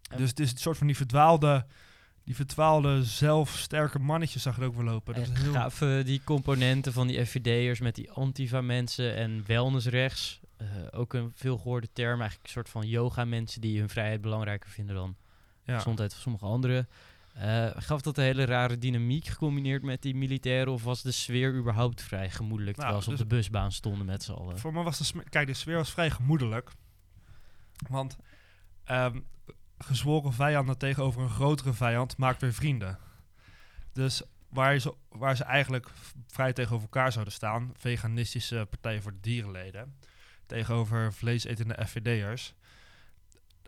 En- 0.09 0.17
Dus 0.17 0.29
het 0.29 0.39
is 0.39 0.51
een 0.51 0.57
soort 0.57 0.77
van 0.77 0.87
die 0.87 0.95
verdwaalde, 0.95 1.65
die 2.29 2.37
verdwaalde 2.37 3.03
zelfsterke 3.03 3.99
mannetjes 3.99 4.41
zag 4.41 4.55
je 4.55 4.63
ook 4.63 4.75
weer 4.75 4.83
lopen. 4.83 5.13
Dat 5.13 5.23
is 5.23 5.41
heel... 5.41 5.51
gaven 5.51 6.05
die 6.05 6.21
componenten 6.23 6.93
van 6.93 7.07
die 7.07 7.25
FVD'ers 7.25 7.79
met 7.79 7.95
die 7.95 8.11
antifa-mensen 8.11 9.15
en 9.15 9.43
wellnessrechts. 9.47 10.39
eh, 10.57 10.67
ook 10.91 11.13
een 11.13 11.31
veel 11.35 11.57
gehoorde 11.57 11.87
term, 11.93 12.19
eigenlijk 12.19 12.43
een 12.43 12.53
soort 12.53 12.69
van 12.69 12.87
yoga-mensen 12.87 13.61
die 13.61 13.79
hun 13.79 13.89
vrijheid 13.89 14.21
belangrijker 14.21 14.69
vinden 14.69 14.95
dan 14.95 15.15
ja. 15.63 15.75
gezondheid 15.75 16.13
van 16.13 16.21
sommige 16.21 16.45
anderen. 16.45 16.89
Eh, 17.33 17.67
gaf 17.75 18.01
dat 18.01 18.17
een 18.17 18.23
hele 18.23 18.45
rare 18.45 18.77
dynamiek 18.77 19.25
gecombineerd 19.25 19.83
met 19.83 20.01
die 20.01 20.15
militairen 20.15 20.73
of 20.73 20.83
was 20.83 21.01
de 21.01 21.11
sfeer 21.11 21.53
überhaupt 21.53 22.01
vrij 22.01 22.29
gemoedelijk 22.29 22.77
Nou, 22.77 22.89
terwijl 22.89 23.01
ze 23.01 23.09
dus- 23.09 23.21
op 23.21 23.29
de 23.29 23.35
busbaan 23.35 23.71
stonden 23.71 24.05
met 24.05 24.23
z'n 24.23 24.31
allen? 24.31 24.59
Voor 24.59 24.73
me 24.73 24.83
was 24.83 24.97
de, 24.97 25.23
kijk, 25.29 25.47
de 25.47 25.53
sfeer 25.53 25.75
was 25.75 25.91
vrij 25.91 26.09
gemoedelijk. 26.09 26.71
Want 27.87 28.17
ehm, 28.83 29.19
gezworen 29.79 30.33
vijanden 30.33 30.77
tegenover 30.77 31.21
een 31.21 31.29
grotere 31.29 31.73
vijand 31.73 32.17
maakt 32.17 32.41
weer 32.41 32.53
vrienden. 32.53 32.97
Dus 33.93 34.21
waar, 34.49 34.79
zo, 34.79 34.97
waar 35.09 35.35
ze 35.35 35.43
eigenlijk 35.43 35.87
vrij 36.27 36.53
tegenover 36.53 36.87
elkaar 36.93 37.11
zouden 37.11 37.33
staan, 37.33 37.71
veganistische 37.77 38.67
partijen 38.69 39.01
voor 39.01 39.11
de 39.11 39.19
dierenleden, 39.19 39.95
tegenover 40.45 41.13
vleesetende 41.13 41.85
FVD'ers. 41.87 42.53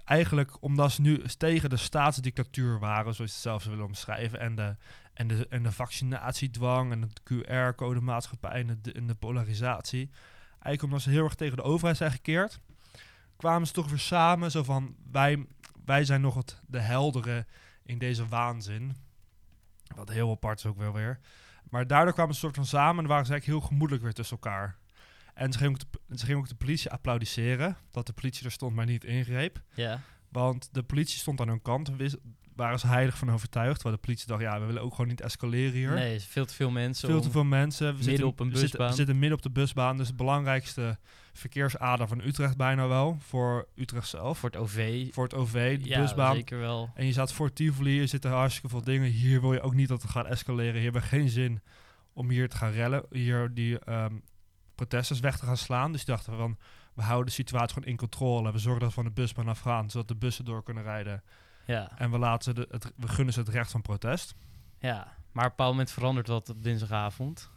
Eigenlijk 0.04 0.64
omdat 0.64 0.92
ze 0.92 1.02
nu 1.02 1.24
tegen 1.38 1.70
de 1.70 1.78
staatsdictatuur 1.78 2.80
waren, 2.80 3.14
zoals 3.14 3.32
ze 3.32 3.38
het 3.38 3.44
zelf 3.44 3.64
willen 3.64 3.86
omschrijven, 3.86 4.40
en 4.40 4.56
de, 4.56 4.76
en 5.14 5.28
de, 5.28 5.48
en 5.48 5.64
de 5.64 5.72
vaccinatiedwang 5.72 6.92
en 6.92 7.02
het 7.02 7.22
QR-code 7.24 8.02
maatschappij 8.02 8.52
en 8.52 8.80
de, 8.82 8.92
en 8.92 9.08
de 9.08 9.16
polarisatie. 9.16 10.10
Eigenlijk 10.52 10.84
omdat 10.84 11.02
ze 11.02 11.10
heel 11.10 11.24
erg 11.24 11.36
tegen 11.36 11.58
de 11.58 11.64
overheid 11.64 11.98
zijn 11.98 12.12
gekeerd, 12.12 12.60
kwamen 13.38 13.68
ze 13.68 13.74
toch 13.74 13.90
weer 13.90 14.00
samen 14.00 14.52
zo 14.52 14.64
van, 14.64 14.96
wij, 15.12 15.46
wij 15.86 16.06
zijn 16.06 16.22
nog 16.22 16.36
het, 16.36 16.62
de 16.68 16.80
heldere 16.80 17.46
in 17.84 17.98
deze 17.98 18.28
waanzin. 18.28 18.96
Wat 19.96 20.10
heel 20.10 20.32
apart 20.32 20.58
is 20.60 20.66
ook 20.66 20.78
wel 20.78 20.94
weer. 20.94 21.20
Maar 21.70 21.88
daardoor 21.88 22.14
kwamen 22.14 22.34
ze 22.34 22.40
soort 22.40 22.56
van 22.56 22.66
samen 22.66 23.04
en 23.04 23.10
waren 23.10 23.26
ze 23.26 23.32
eigenlijk 23.32 23.62
heel 23.62 23.70
gemoedelijk 23.70 24.04
weer 24.04 24.14
tussen 24.14 24.38
elkaar. 24.42 24.78
En 25.34 25.52
ze 25.52 25.58
gingen 25.58 25.74
ook 25.74 25.80
de, 26.08 26.16
ze 26.18 26.26
gingen 26.26 26.40
ook 26.42 26.48
de 26.48 26.56
politie 26.56 26.92
applaudisseren, 26.92 27.78
dat 27.92 28.06
de 28.08 28.14
politie 28.14 28.46
er 28.46 28.52
stond 28.52 28.76
maar 28.76 28.86
niet 28.86 29.04
ingreep. 29.04 29.62
Ja, 29.74 30.02
Want 30.30 30.70
de 30.72 30.84
politie 30.84 31.20
stond 31.20 31.42
aan 31.42 31.48
hun 31.48 31.62
kant, 31.62 31.90
wist, 31.96 32.18
waren 32.56 32.80
ze 32.80 32.88
heilig 32.88 33.18
van 33.18 33.32
overtuigd. 33.32 33.74
Terwijl 33.76 33.96
de 33.96 34.02
politie 34.02 34.28
dacht, 34.28 34.42
ja, 34.42 34.60
we 34.60 34.66
willen 34.66 34.82
ook 34.82 34.92
gewoon 34.92 35.08
niet 35.10 35.22
escaleren 35.22 35.74
hier. 35.74 35.94
nee, 35.94 36.20
veel 36.20 36.46
te 36.46 36.54
veel 36.54 36.72
mensen. 36.72 37.10
Veel 37.10 37.22
te 37.22 37.32
veel 37.32 37.44
mensen. 37.44 37.96
We 37.96 38.04
zitten, 38.04 38.28
op 38.28 38.40
een 38.40 38.50
we 38.50 38.58
zitten- 38.58 38.70
busbaan. 38.70 38.90
We 38.90 38.96
zitten 38.96 39.20
midden 39.20 39.38
op 39.38 39.44
de 39.44 39.50
busbaan. 39.52 39.98
Dus 39.98 40.08
de 40.08 40.14
belangrijkste 40.14 40.98
verkeersader 41.34 42.08
van 42.08 42.20
Utrecht 42.22 42.58
bijna 42.58 42.88
wel. 42.88 43.18
Voor 43.20 43.68
Utrecht 43.76 44.08
zelf. 44.08 44.38
voor 44.38 44.50
het 44.50 44.60
OV. 44.60 45.08
Voor 45.14 45.24
het 45.24 45.34
OV, 45.34 45.80
de 45.82 45.90
ja, 45.90 46.00
busbaan. 46.00 46.36
zeker 46.36 46.60
wel. 46.60 46.92
En 46.96 47.06
je 47.06 47.12
staat 47.12 47.34
voor 47.34 47.54
Tivoli, 47.54 48.02
er 48.02 48.08
zitten 48.08 48.32
hartstikke 48.32 48.70
veel 48.70 48.84
dingen. 48.84 49.10
Hier 49.10 49.42
wil 49.42 49.54
je 49.54 49.62
ook 49.62 49.74
niet 49.74 49.88
dat 49.88 50.02
het 50.02 50.12
gaat 50.12 50.26
escaleren. 50.26 50.74
Hier 50.74 50.84
hebben 50.84 51.02
we 51.02 51.08
geen 51.08 51.30
zin 51.30 51.62
om 52.14 52.30
hier 52.30 52.50
te 52.50 52.58
gaan 52.58 52.72
rellen. 52.72 53.04
Hier 53.10 53.54
die 53.54 53.80
ehm, 53.80 54.16
protesters 54.76 55.20
weg 55.20 55.38
te 55.38 55.46
gaan 55.46 55.58
slaan. 55.58 55.92
Dus 55.92 56.06
dachten 56.06 56.38
van, 56.38 56.58
we 56.94 57.02
houden 57.02 57.26
de 57.26 57.32
situatie 57.32 57.74
gewoon 57.74 57.90
in 57.90 57.98
controle. 57.98 58.52
We 58.52 58.58
zorgen 58.60 58.80
dat 58.82 58.90
we 58.90 58.96
van 58.96 59.06
de 59.06 59.12
busbaan 59.12 59.48
afgaan, 59.48 59.90
zodat 59.90 60.08
de 60.08 60.16
bussen 60.16 60.46
door 60.46 60.64
kunnen 60.64 60.84
rijden. 60.84 61.24
Ja, 61.66 61.92
En 61.98 62.12
we, 62.12 62.18
laten 62.18 62.56
de, 62.56 62.68
het, 62.72 62.92
we 62.98 63.08
gunnen 63.08 63.34
ze 63.34 63.40
het 63.40 63.50
recht 63.50 63.72
van 63.72 63.82
protest. 63.82 64.36
ja. 64.80 65.20
Maar 65.32 65.46
op 65.46 65.50
een 65.52 65.56
bepaald 65.58 65.72
moment 65.78 65.92
verandert 65.92 66.28
dat 66.28 66.50
op 66.50 66.64
dinsdagavond. 66.64 67.50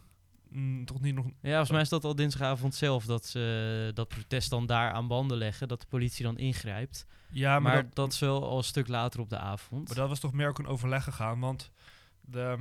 Mm, 0.55 0.85
toch 0.85 1.01
niet 1.01 1.15
nog... 1.15 1.25
Ja, 1.25 1.49
volgens 1.49 1.69
mij 1.69 1.81
is 1.81 1.89
dat 1.89 2.03
al 2.03 2.15
dinsdagavond 2.15 2.75
zelf 2.75 3.05
dat 3.05 3.25
ze 3.25 3.91
dat 3.93 4.07
protest 4.07 4.49
dan 4.49 4.65
daar 4.65 4.91
aan 4.91 5.07
banden 5.07 5.37
leggen, 5.37 5.67
dat 5.67 5.81
de 5.81 5.87
politie 5.87 6.25
dan 6.25 6.37
ingrijpt. 6.37 7.05
Ja, 7.29 7.51
maar 7.51 7.61
maar, 7.61 7.83
dat, 7.83 7.95
dat, 7.95 8.11
is 8.13 8.19
wel 8.19 8.49
al 8.49 8.57
een 8.57 8.63
stuk 8.63 8.87
later 8.87 9.19
op 9.19 9.29
de 9.29 9.37
avond. 9.37 9.87
maar 9.87 9.97
dat 9.97 10.09
was 10.09 10.19
toch 10.19 10.33
meer 10.33 10.47
ook 10.47 10.59
een 10.59 10.67
overleg 10.67 11.03
gegaan. 11.03 11.39
Want, 11.39 11.71
de, 12.21 12.57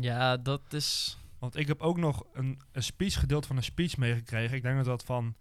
Ja, 0.00 0.36
dat 0.36 0.72
is. 0.72 1.18
want 1.38 1.56
ik 1.56 1.66
heb 1.66 1.80
ook 1.80 1.96
nog 1.96 2.24
een, 2.32 2.60
een 2.72 2.82
speech, 2.82 3.20
gedeelte 3.20 3.46
van 3.46 3.56
een 3.56 3.62
speech 3.62 3.96
meegekregen. 3.96 4.56
Ik 4.56 4.62
denk 4.62 4.76
dat 4.76 4.84
dat 4.84 5.04
van 5.04 5.34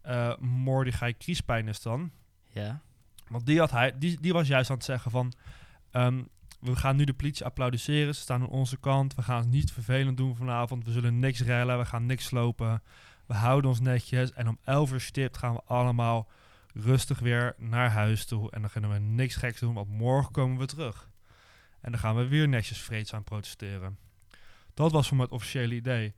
eh 0.00 0.36
Mordechai 0.38 1.16
Kriespijn 1.16 1.68
is 1.68 1.82
dan. 1.82 2.10
Ja. 2.48 2.80
Want 3.28 3.46
die, 3.46 3.58
had 3.58 3.70
hij, 3.70 3.98
die, 3.98 4.20
die 4.20 4.32
was 4.32 4.48
juist 4.48 4.70
aan 4.70 4.76
het 4.76 4.84
zeggen 4.84 5.10
van... 5.10 5.32
ehm, 5.90 6.22
we 6.64 6.76
gaan 6.76 6.96
nu 6.96 7.04
de 7.04 7.14
politie 7.14 7.44
applaudisseren. 7.44 8.14
Ze 8.14 8.20
staan 8.20 8.42
aan 8.42 8.48
onze 8.48 8.76
kant. 8.76 9.14
We 9.14 9.22
gaan 9.22 9.40
het 9.40 9.50
niet 9.50 9.72
vervelend 9.72 10.16
doen 10.16 10.36
vanavond. 10.36 10.84
We 10.84 10.92
zullen 10.92 11.18
niks 11.18 11.40
rellen. 11.40 11.78
We 11.78 11.84
gaan 11.84 12.06
niks 12.06 12.24
slopen. 12.24 12.82
We 13.26 13.34
houden 13.34 13.70
ons 13.70 13.80
netjes. 13.80 14.32
En 14.32 14.48
om 14.48 14.58
11 14.64 14.92
uur 14.92 15.00
stipt 15.00 15.36
gaan 15.36 15.54
we 15.54 15.60
allemaal 15.64 16.30
rustig 16.74 17.18
weer 17.18 17.54
naar 17.58 17.90
huis 17.90 18.24
toe. 18.26 18.50
En 18.50 18.60
dan 18.60 18.70
kunnen 18.70 18.90
we 18.90 18.98
niks 18.98 19.36
geks 19.36 19.60
doen, 19.60 19.74
want 19.74 19.88
morgen 19.88 20.32
komen 20.32 20.58
we 20.58 20.66
terug. 20.66 21.10
En 21.80 21.90
dan 21.90 22.00
gaan 22.00 22.16
we 22.16 22.28
weer 22.28 22.48
netjes 22.48 22.78
vreedzaam 22.78 23.24
protesteren. 23.24 23.98
Dat 24.74 24.92
was 24.92 25.08
voor 25.08 25.16
mij 25.16 25.24
het 25.24 25.34
officiële 25.34 25.74
idee. 25.74 26.14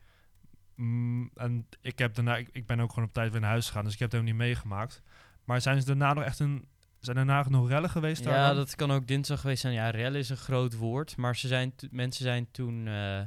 Mm, 0.75 1.31
en 1.35 1.67
ik, 1.81 1.99
heb 1.99 2.15
daarna, 2.15 2.37
ik, 2.37 2.67
ben 2.67 2.81
ook 2.81 2.93
gewoon 2.93 3.09
op 3.09 3.15
tijd 3.15 3.33
weer 3.33 3.41
naar 3.41 3.51
huis 3.51 3.67
gegaan, 3.67 3.85
dus 3.85 3.93
ik 3.93 3.99
heb 3.99 4.11
het 4.11 4.21
helemaal 4.21 4.39
niet 4.39 4.49
meegemaakt. 4.49 5.03
Maar 5.45 5.61
zijn 5.61 5.81
ze 5.81 5.87
daarna 5.87 6.13
nog 6.13 6.25
echt 6.25 6.39
een... 6.39 6.69
Zijn 7.01 7.17
daarna 7.17 7.45
nog 7.49 7.69
rellen 7.69 7.91
geweest 7.91 8.25
daar 8.25 8.35
Ja, 8.35 8.47
dan? 8.47 8.57
dat 8.57 8.75
kan 8.75 8.93
ook 8.93 9.07
dinsdag 9.07 9.41
geweest 9.41 9.61
zijn. 9.61 9.73
Ja, 9.75 9.91
rellen 9.91 10.19
is 10.19 10.29
een 10.29 10.37
groot 10.37 10.77
woord. 10.77 11.17
Maar 11.17 11.37
ze 11.37 11.49
zijn 11.49 11.75
mensen 11.91 12.23
zijn 12.25 12.49
toen 12.51 12.87
eh, 12.87 13.21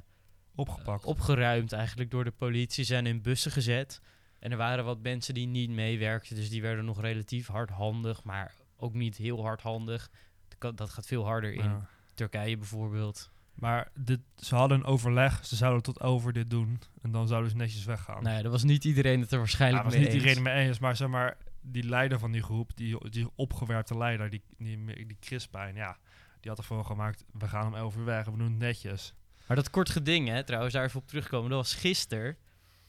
Opgepakt. 0.55 1.03
opgeruimd 1.05 1.71
eigenlijk 1.73 2.11
door 2.11 2.23
de 2.23 2.31
politie. 2.31 2.83
Zijn 2.83 3.05
in 3.05 3.21
bussen 3.21 3.51
gezet. 3.51 4.01
En 4.39 4.51
er 4.51 4.57
waren 4.57 4.85
wat 4.85 5.01
mensen 5.01 5.33
die 5.33 5.47
niet 5.47 5.69
meewerkten. 5.69 6.35
Dus 6.35 6.49
die 6.49 6.61
werden 6.61 6.85
nog 6.85 7.01
relatief 7.01 7.47
hardhandig. 7.47 8.23
Maar 8.23 8.53
ook 8.77 8.93
niet 8.93 9.17
heel 9.17 9.41
hardhandig. 9.43 10.09
Dat 10.57 10.77
Dat 10.77 10.89
gaat 10.89 11.05
veel 11.05 11.25
harder 11.25 11.53
in 11.53 11.63
Ja. 11.63 11.87
Turkije 12.13 12.57
bijvoorbeeld. 12.57 13.29
Maar 13.53 13.91
dit, 13.93 14.19
ze 14.35 14.55
hadden 14.55 14.77
een 14.77 14.85
overleg. 14.85 15.45
Ze 15.45 15.55
zouden 15.55 15.81
tot 15.83 15.99
over 16.01 16.33
dit 16.33 16.49
doen. 16.49 16.79
En 17.01 17.11
dan 17.11 17.27
zouden 17.27 17.49
ze 17.51 17.55
netjes 17.55 17.85
weggaan. 17.85 18.23
Nou 18.23 18.35
ja, 18.35 18.41
daar 18.41 18.51
was 18.51 18.63
niet 18.63 18.83
iedereen 18.85 19.19
het 19.19 19.27
er 19.29 19.33
Ja, 19.33 19.37
waarschijnlijk 19.39 19.83
was 19.83 19.93
mee 19.93 20.01
niet 20.03 20.11
eens. 20.13 20.21
iedereen 20.23 20.43
mee 20.43 20.67
eens. 20.67 20.79
Maar 20.79 20.95
zeg 20.95 21.07
maar, 21.07 21.37
die 21.61 21.83
leider 21.83 22.19
van 22.19 22.31
die 22.31 22.43
groep, 22.43 22.71
die, 22.75 23.09
die 23.09 23.27
opgewerkte 23.35 23.97
leider, 23.97 24.29
die, 24.29 24.41
die, 24.57 24.85
die 24.85 25.17
Crispijn, 25.19 25.75
ja, 25.75 25.97
die 26.39 26.49
had 26.49 26.59
ervoor 26.59 26.85
gemaakt, 26.85 27.25
we 27.31 27.47
gaan 27.47 27.67
om 27.67 27.75
11 27.75 27.95
uur 27.95 28.05
weg 28.05 28.25
en 28.25 28.31
we 28.31 28.37
doen 28.37 28.47
het 28.49 28.59
netjes. 28.59 29.13
Maar 29.47 29.57
dat 29.57 29.69
kort 29.69 29.89
geding, 29.89 30.27
hè, 30.27 30.43
trouwens, 30.43 30.73
daar 30.73 30.83
even 30.85 30.99
op 30.99 31.07
terugkomen, 31.07 31.49
dat 31.49 31.59
was 31.59 31.75
gisteren. 31.75 32.37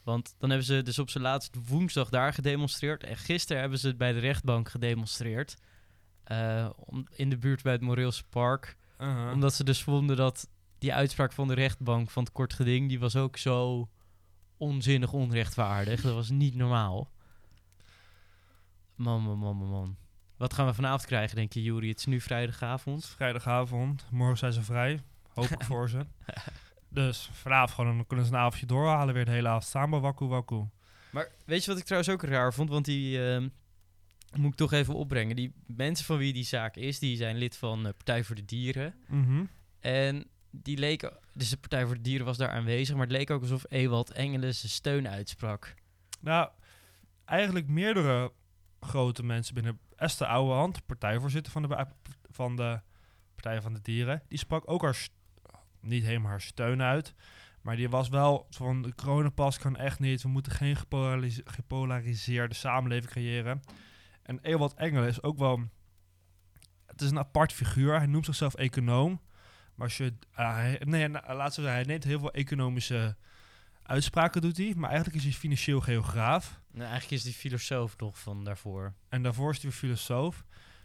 Want 0.02 0.34
dan 0.38 0.48
hebben 0.48 0.66
ze 0.66 0.82
dus 0.82 0.98
op 0.98 1.10
zijn 1.10 1.24
laatste 1.24 1.58
woensdag 1.68 2.08
daar 2.08 2.32
gedemonstreerd. 2.32 3.04
En 3.04 3.16
gisteren 3.16 3.60
hebben 3.60 3.78
ze 3.78 3.86
het 3.86 3.96
bij 3.96 4.12
de 4.12 4.18
rechtbank 4.18 4.68
gedemonstreerd. 4.68 5.56
eh, 6.24 6.70
om, 6.76 7.06
in 7.16 7.30
de 7.30 7.38
buurt 7.38 7.62
bij 7.62 7.72
het 7.72 7.80
Moreelse 7.80 8.24
Park. 8.28 8.76
Uh-huh. 8.98 9.32
Omdat 9.32 9.54
ze 9.54 9.64
dus 9.64 9.82
vonden 9.82 10.16
dat 10.16 10.48
die 10.78 10.94
uitspraak 10.94 11.32
van 11.32 11.48
de 11.48 11.54
rechtbank 11.54 12.10
van 12.10 12.22
het 12.22 12.32
kort 12.32 12.52
geding... 12.52 12.88
die 12.88 13.00
was 13.00 13.16
ook 13.16 13.36
zo 13.36 13.88
onzinnig 14.56 15.12
onrechtvaardig. 15.12 16.00
Dat 16.00 16.14
was 16.14 16.30
niet 16.30 16.54
normaal. 16.54 17.10
Man, 19.00 19.22
man, 19.22 19.38
man, 19.38 19.56
man, 19.56 19.68
man. 19.68 19.96
Wat 20.36 20.54
gaan 20.54 20.66
we 20.66 20.74
vanavond 20.74 21.06
krijgen, 21.06 21.36
denk 21.36 21.52
je, 21.52 21.62
Juri? 21.62 21.88
Het 21.88 21.98
is 21.98 22.06
nu 22.06 22.16
is 22.16 22.22
vrijdagavond. 22.22 23.06
vrijdagavond, 23.06 24.06
morgen 24.10 24.38
zijn 24.38 24.52
ze 24.52 24.62
vrij. 24.62 25.02
Hoop 25.28 25.44
ik 25.44 25.64
voor 25.70 25.88
ze. 25.88 26.06
Dus 26.88 27.30
vanavond 27.32 27.70
gewoon, 27.70 27.96
dan 27.96 28.06
kunnen 28.06 28.26
ze 28.26 28.32
een 28.32 28.38
avondje 28.38 28.66
doorhalen. 28.66 29.14
Weer 29.14 29.24
de 29.24 29.30
hele 29.30 29.48
avond 29.48 29.64
samen, 29.64 30.00
wakku 30.00 30.26
wakku. 30.26 30.64
Maar 31.10 31.28
weet 31.44 31.64
je 31.64 31.70
wat 31.70 31.78
ik 31.78 31.84
trouwens 31.84 32.12
ook 32.12 32.22
raar 32.22 32.54
vond? 32.54 32.68
Want 32.68 32.84
die 32.84 33.28
ehm, 33.28 33.48
moet 34.36 34.52
ik 34.52 34.58
toch 34.58 34.72
even 34.72 34.94
opbrengen. 34.94 35.36
Die 35.36 35.54
mensen 35.66 36.06
van 36.06 36.18
wie 36.18 36.32
die 36.32 36.44
zaak 36.44 36.76
is, 36.76 36.98
die 36.98 37.16
zijn 37.16 37.36
lid 37.36 37.56
van 37.56 37.86
eh, 37.86 37.92
Partij 37.92 38.24
voor 38.24 38.36
de 38.36 38.44
Dieren. 38.44 38.94
Mhm. 39.08 39.44
En 39.80 40.26
die 40.50 40.78
leken, 40.78 41.18
dus 41.32 41.50
de 41.50 41.56
Partij 41.56 41.86
voor 41.86 41.94
de 41.94 42.02
Dieren 42.02 42.26
was 42.26 42.36
daar 42.36 42.50
aanwezig, 42.50 42.96
maar 42.96 43.06
het 43.06 43.16
leek 43.16 43.30
ook 43.30 43.42
alsof 43.42 43.64
Ewald 43.68 44.10
Engelen 44.10 44.54
zijn 44.54 44.72
steun 44.72 45.08
uitsprak. 45.08 45.74
Nou, 46.20 46.48
eigenlijk 47.24 47.68
meerdere 47.68 48.32
grote 48.80 49.22
mensen 49.22 49.54
binnen 49.54 49.80
Esther 49.96 50.26
Ouwehand, 50.26 50.86
partijvoorzitter 50.86 51.52
van 51.52 51.62
de, 51.62 51.86
van 52.30 52.56
de 52.56 52.80
Partij 53.34 53.60
van 53.60 53.72
de 53.72 53.80
Dieren, 53.80 54.22
die 54.28 54.38
sprak 54.38 54.70
ook 54.70 54.82
haar, 54.82 55.08
niet 55.80 56.04
helemaal 56.04 56.30
haar 56.30 56.40
steun 56.40 56.82
uit. 56.82 57.14
Maar 57.60 57.76
die 57.76 57.88
was 57.88 58.08
wel 58.08 58.46
van, 58.50 58.82
de 58.82 58.94
coronapas 58.94 59.58
kan 59.58 59.76
echt 59.76 59.98
niet. 59.98 60.22
We 60.22 60.28
moeten 60.28 60.52
geen 60.52 60.76
gepolaris- 60.76 61.40
gepolariseerde 61.44 62.54
samenleving 62.54 63.10
creëren. 63.10 63.60
En 64.22 64.38
Ewald 64.42 64.74
Engelen 64.74 65.08
is 65.08 65.22
ook 65.22 65.38
wel... 65.38 65.68
Het 66.86 67.00
is 67.00 67.10
een 67.10 67.18
apart 67.18 67.52
figuur. 67.52 67.96
Hij 67.96 68.06
noemt 68.06 68.24
zichzelf 68.24 68.54
econoom. 68.54 69.20
Maar 69.74 69.86
als 69.86 69.96
je... 69.96 70.14
ah, 70.32 70.54
hij, 70.54 70.80
nee, 70.84 71.08
nou, 71.08 71.34
laat 71.34 71.54
zeggen, 71.54 71.74
hij 71.74 71.84
neemt 71.84 72.04
heel 72.04 72.18
veel 72.18 72.32
economische 72.32 73.16
uitspraken, 73.90 74.40
doet 74.40 74.56
hij. 74.56 74.72
Maar 74.76 74.88
eigenlijk 74.88 75.18
is 75.18 75.24
hij 75.24 75.32
financieel 75.32 75.80
geograaf. 75.80 76.60
Nou, 76.70 76.90
eigenlijk 76.90 77.12
is 77.12 77.22
die 77.22 77.32
filosoof 77.32 77.96
nog 77.98 78.18
van 78.18 78.44
daarvoor. 78.44 78.94
En 79.08 79.22
daarvoor 79.22 79.50
is 79.50 79.62
hij 79.62 79.70
weer 79.70 79.78
filosoof. 79.78 80.44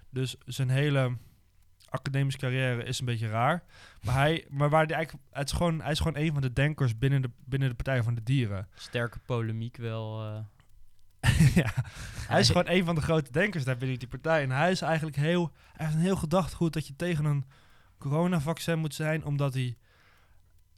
Dus 0.10 0.36
zijn 0.46 0.70
hele 0.70 1.18
academische 1.90 2.40
carrière 2.40 2.84
is 2.84 3.00
een 3.00 3.06
beetje 3.06 3.28
raar. 3.28 3.64
Maar 4.02 4.16
hij, 4.16 4.46
maar 4.50 4.70
waar 4.70 4.86
hij 4.86 4.96
eigenlijk, 4.96 5.26
het 5.32 5.50
is 5.50 5.58
gewoon, 5.58 5.82
hij 5.82 5.92
is 5.92 5.98
gewoon 6.00 6.18
een 6.18 6.34
van 6.34 6.42
de 6.42 6.54
denkers 6.54 6.98
binnen 6.98 7.22
de, 7.22 7.30
binnen 7.46 7.70
de 7.70 7.76
Partij 7.76 8.04
van 8.04 8.16
de 8.16 8.24
Dieren. 8.24 8.68
Sterke 8.76 9.20
polemiek 9.20 9.78
wel. 9.78 10.24
eh. 10.24 11.56
ja, 11.56 11.74
hij 12.28 12.40
is 12.40 12.48
gewoon 12.48 12.70
een 12.70 12.86
van 12.86 12.96
de 12.96 13.02
grote 13.02 13.32
denkers 13.32 13.64
daar 13.64 13.78
binnen 13.78 14.00
die 14.00 14.08
partij. 14.08 14.44
En 14.44 14.52
hij 14.52 14.72
is 14.72 14.82
eigenlijk 14.82 15.16
heel, 15.16 15.52
hij 15.74 15.86
heeft 15.86 15.98
een 15.98 16.04
heel 16.04 16.16
gedachtegoed 16.16 16.74
dat 16.74 16.88
je 16.88 16.96
tegen 16.96 17.26
een 17.26 17.46
coronavaccin 17.98 18.80
moet 18.80 18.94
zijn, 18.94 19.26
omdat 19.26 19.54
hij 19.54 19.78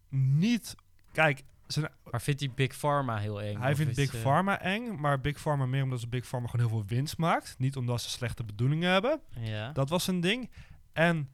niet, 0.10 0.76
kijk, 1.12 1.44
zijn, 1.68 1.92
Maar 2.12 2.22
vindt 2.22 2.40
hij 2.40 2.52
Big 2.56 2.78
Pharma 2.78 3.18
heel 3.18 3.42
eng? 3.42 3.58
hij 3.60 3.76
vindt 3.76 3.96
Big 3.96 4.14
eh, 4.14 4.22
Pharma 4.22 4.62
eng, 4.62 5.00
maar 5.00 5.22
Big 5.22 5.42
Pharma 5.42 5.66
meer 5.66 5.84
omdat 5.84 6.00
ze 6.00 6.08
Big 6.08 6.28
Pharma 6.28 6.48
gewoon 6.48 6.68
heel 6.68 6.78
veel 6.78 6.96
winst 6.96 7.18
maakt. 7.18 7.56
Niet 7.58 7.76
omdat 7.76 8.02
ze 8.02 8.10
slechte 8.10 8.44
bedoelingen 8.44 8.92
hebben. 8.92 9.20
Ja. 9.40 9.72
Dat 9.72 9.90
was 9.90 10.08
een 10.08 10.20
ding. 10.20 10.50
En 10.94 11.30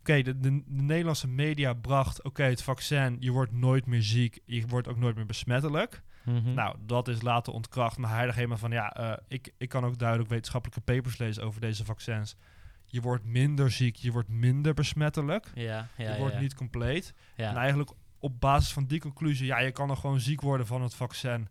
oké, 0.00 0.22
de, 0.22 0.40
de, 0.40 0.62
de 0.66 0.82
Nederlandse 0.82 1.28
media 1.28 1.72
bracht, 1.72 2.22
oké, 2.22 2.42
het 2.42 2.62
vaccin, 2.62 3.16
je 3.20 3.30
wordt 3.30 3.52
nooit 3.52 3.86
meer 3.86 4.02
ziek, 4.02 4.38
je 4.44 4.66
wordt 4.66 4.88
ook 4.88 4.98
nooit 4.98 5.16
meer 5.16 5.26
besmettelijk. 5.26 6.02
Mhm. 6.24 6.54
Nou, 6.54 6.76
dat 6.86 7.08
is 7.08 7.22
later 7.22 7.52
ontkracht, 7.52 7.98
maar 7.98 8.10
hij 8.10 8.24
dacht 8.24 8.36
helemaal 8.36 8.58
van, 8.58 8.70
ja, 8.70 8.92
eh, 8.92 9.16
ik, 9.28 9.52
ik 9.58 9.68
kan 9.68 9.84
ook 9.84 9.98
duidelijk 9.98 10.28
wetenschappelijke 10.28 10.92
papers 10.92 11.18
lezen 11.18 11.42
over 11.44 11.60
deze 11.60 11.84
vaccins. 11.84 12.36
Je 12.84 13.00
wordt 13.00 13.24
minder 13.24 13.70
ziek, 13.70 13.96
je 13.96 14.12
wordt 14.12 14.28
minder 14.28 14.74
besmettelijk, 14.74 15.50
ja, 15.54 15.88
ja, 15.96 16.12
je 16.12 16.18
wordt 16.18 16.34
ja. 16.34 16.40
niet 16.40 16.54
compleet. 16.54 17.14
ja. 17.36 17.50
En 17.50 17.56
eigenlijk 17.56 17.90
op 18.20 18.40
basis 18.40 18.72
van 18.72 18.86
die 18.86 19.00
conclusie, 19.00 19.46
ja, 19.46 19.58
je 19.58 19.72
kan 19.72 19.90
er 19.90 19.96
gewoon 19.96 20.20
ziek 20.20 20.40
worden 20.40 20.66
van 20.66 20.82
het 20.82 20.94
vaccin, 20.94 21.48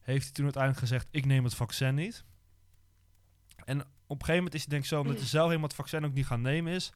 heeft 0.00 0.24
hij 0.24 0.32
toen 0.32 0.44
uiteindelijk 0.44 0.82
gezegd, 0.82 1.08
ik 1.10 1.24
neem 1.24 1.44
het 1.44 1.54
vaccin 1.54 1.94
niet. 1.94 2.24
En 3.64 3.80
op 3.80 3.86
een 4.18 4.26
gegeven 4.26 4.34
moment 4.34 4.54
is 4.54 4.60
hij 4.60 4.70
denk 4.70 4.82
ik 4.82 4.88
zo, 4.88 5.00
omdat 5.00 5.16
hij 5.16 5.26
zelf 5.26 5.46
helemaal 5.46 5.68
het 5.68 5.76
vaccin 5.76 6.04
ook 6.04 6.14
niet 6.14 6.26
gaan 6.26 6.40
nemen 6.40 6.72
is, 6.72 6.92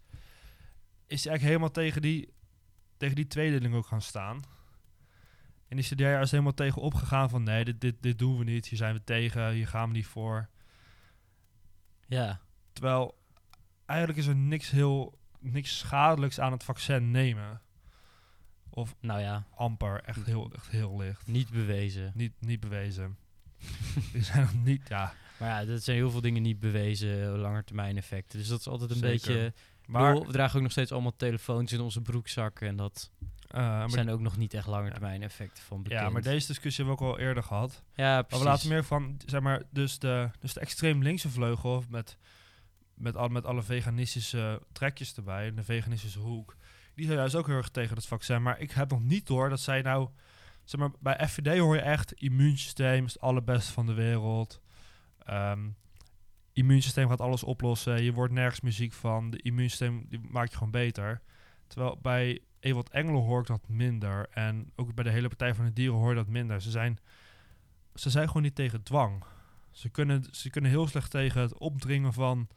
is 1.06 1.24
hij 1.24 1.32
eigenlijk 1.32 1.42
helemaal 1.42 1.70
tegen 1.70 2.02
die, 2.02 2.32
tegen 2.96 3.16
die 3.16 3.26
tweedeling 3.26 3.74
ook 3.74 3.86
gaan 3.86 4.02
staan. 4.02 4.42
En 5.68 5.78
is 5.78 5.88
hij 5.88 5.96
daar 5.96 6.12
juist 6.12 6.30
helemaal 6.30 6.54
tegen 6.54 6.82
opgegaan 6.82 7.30
van, 7.30 7.42
nee, 7.42 7.64
dit, 7.64 7.80
dit, 7.80 7.96
dit 8.00 8.18
doen 8.18 8.38
we 8.38 8.44
niet, 8.44 8.66
hier 8.66 8.78
zijn 8.78 8.94
we 8.94 9.04
tegen, 9.04 9.52
hier 9.52 9.68
gaan 9.68 9.88
we 9.88 9.94
niet 9.94 10.06
voor. 10.06 10.48
ja. 12.06 12.40
Terwijl 12.72 13.18
eigenlijk 13.86 14.18
is 14.18 14.26
er 14.26 14.36
niks 14.36 14.70
heel, 14.70 15.18
niks 15.38 15.78
schadelijks 15.78 16.40
aan 16.40 16.52
het 16.52 16.64
vaccin 16.64 17.10
nemen. 17.10 17.60
Of 18.74 18.94
Nou 19.00 19.20
ja, 19.20 19.44
amper, 19.54 20.00
echt 20.04 20.24
heel, 20.26 20.50
echt 20.54 20.68
heel 20.68 20.96
licht. 20.98 21.26
niet 21.26 21.50
bewezen. 21.50 22.12
Niet, 22.14 22.32
niet 22.38 22.60
bewezen. 22.60 23.16
Die 24.12 24.22
zijn 24.22 24.40
nog 24.40 24.54
niet, 24.64 24.88
ja. 24.88 25.14
Maar 25.38 25.48
ja, 25.48 25.64
dat 25.64 25.82
zijn 25.82 25.96
heel 25.96 26.10
veel 26.10 26.20
dingen 26.20 26.42
niet 26.42 26.60
bewezen, 26.60 27.38
langetermijn 27.38 27.96
effecten. 27.96 28.38
Dus 28.38 28.48
dat 28.48 28.60
is 28.60 28.68
altijd 28.68 28.90
een 28.90 28.96
Zeker. 28.96 29.10
beetje... 29.10 29.52
Maar, 29.86 30.02
Maar 30.02 30.26
we 30.26 30.32
dragen 30.32 30.56
ook 30.56 30.62
nog 30.62 30.70
steeds 30.72 30.92
allemaal 30.92 31.16
telefoons 31.16 31.72
in 31.72 31.80
onze 31.80 32.00
broekzakken. 32.00 32.68
En 32.68 32.76
dat 32.76 33.10
eh, 33.48 33.60
maar, 33.60 33.90
zijn 33.90 34.10
ook 34.10 34.20
nog 34.20 34.36
niet 34.36 34.54
echt 34.54 34.66
langetermijn 34.66 35.22
effecten 35.22 35.62
van 35.62 35.82
bekend. 35.82 36.00
ja, 36.00 36.08
maar 36.10 36.22
deze 36.22 36.46
discussie 36.46 36.84
hebben 36.84 37.04
we 37.04 37.10
ook 37.10 37.16
al 37.18 37.24
eerder 37.24 37.42
gehad. 37.42 37.82
Ja, 37.94 38.14
Maar 38.14 38.24
precies. 38.24 38.44
we 38.44 38.50
laten 38.50 38.68
meer 38.68 38.84
van, 38.84 39.16
zeg 39.26 39.40
maar, 39.40 39.62
dus 39.70 39.98
de, 39.98 40.30
dus 40.40 40.52
de 40.52 40.60
extreem 40.60 41.02
linkse 41.02 41.28
vleugel 41.30 41.84
met, 41.88 42.16
met, 42.94 43.16
al, 43.16 43.28
met 43.28 43.44
alle 43.44 43.62
veganistische 43.62 44.62
trekjes 44.72 45.14
erbij, 45.14 45.46
en 45.46 45.54
de 45.54 45.64
veganistische 45.64 46.18
hoek, 46.18 46.56
die 46.94 47.06
zijn 47.06 47.18
juist 47.18 47.34
ook 47.34 47.46
heel 47.46 47.56
erg 47.56 47.68
tegen 47.68 47.96
het 47.96 48.06
vaccin. 48.06 48.42
Maar 48.42 48.60
ik 48.60 48.70
heb 48.70 48.90
nog 48.90 49.02
niet 49.02 49.26
door 49.26 49.48
dat 49.48 49.60
zij 49.60 49.82
nou, 49.82 50.08
zeg 50.64 50.80
maar, 50.80 50.90
bij 51.00 51.28
FVD 51.28 51.58
hoor 51.58 51.74
je 51.74 51.80
echt, 51.80 52.12
immuunsysteem 52.12 53.04
is 53.04 53.12
het 53.12 53.22
allerbeste 53.22 53.72
van 53.72 53.86
de 53.86 53.94
wereld. 53.94 54.60
Ehm, 55.18 55.68
immuunsysteem 56.52 57.08
gaat 57.08 57.20
alles 57.20 57.42
oplossen, 57.42 58.02
je 58.02 58.12
wordt 58.12 58.32
nergens 58.32 58.60
meer 58.60 58.72
ziek 58.72 58.92
van, 58.92 59.30
de 59.30 59.42
immuunsysteem 59.42 60.06
die 60.08 60.20
maakt 60.30 60.50
je 60.50 60.56
gewoon 60.56 60.72
beter. 60.72 61.22
Terwijl 61.66 61.98
bij 62.02 62.40
Ewald 62.60 62.90
Engelen 62.90 63.22
hoor 63.22 63.40
ik 63.40 63.46
dat 63.46 63.68
minder. 63.68 64.28
En 64.30 64.72
ook 64.76 64.94
bij 64.94 65.04
de 65.04 65.10
hele 65.10 65.28
Partij 65.28 65.54
van 65.54 65.64
de 65.64 65.72
Dieren 65.72 65.98
hoor 65.98 66.08
je 66.08 66.14
dat 66.14 66.26
minder. 66.26 66.60
Ze 66.62 66.70
zijn, 66.70 66.98
ze 67.94 68.10
zijn 68.10 68.26
gewoon 68.26 68.42
niet 68.42 68.54
tegen 68.54 68.82
dwang. 68.82 69.24
Ze 69.70 69.88
kunnen, 69.88 70.24
ze 70.30 70.50
kunnen 70.50 70.70
heel 70.70 70.86
slecht 70.86 71.10
tegen 71.10 71.40
het 71.40 71.58
opdringen 71.58 72.12
van, 72.12 72.48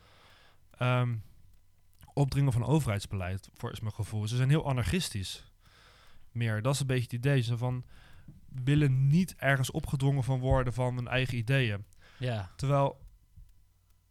ehm, 0.78 1.16
opdringen 2.16 2.52
van 2.54 2.66
overheidsbeleid, 2.66 3.50
voor 3.54 3.72
is 3.72 3.80
mijn 3.80 3.94
gevoel. 3.94 4.28
Ze 4.28 4.36
zijn 4.36 4.50
heel 4.50 4.68
anarchistisch. 4.68 5.52
Meer, 6.32 6.62
dat 6.62 6.74
is 6.74 6.80
een 6.80 6.88
beetje 6.88 7.04
het 7.04 7.14
idee. 7.14 7.42
Ze 7.42 7.58
van 7.58 7.86
willen 8.64 9.08
niet 9.08 9.36
ergens 9.36 9.72
opgedrongen 9.72 10.24
van 10.24 10.40
worden 10.40 10.74
van 10.74 10.96
hun 10.96 11.08
eigen 11.08 11.38
ideeën. 11.38 11.86
Ja, 12.18 12.52
Terwijl 12.56 13.02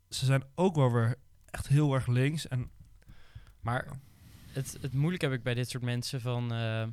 ze 0.08 0.24
zijn 0.24 0.44
ook 0.54 0.74
wel 0.76 0.92
weer 0.92 1.16
echt 1.50 1.66
heel 1.68 1.94
erg 1.94 2.06
links. 2.06 2.48
En 2.48 2.70
maar 3.60 3.88
het, 4.52 4.78
het 4.80 4.92
moeilijk 4.94 5.22
heb 5.22 5.32
ik 5.32 5.42
bij 5.42 5.54
dit 5.54 5.68
soort 5.68 5.82
mensen 5.82 6.20
van... 6.20 6.52
eh, 6.52 6.82
eh, 6.82 6.88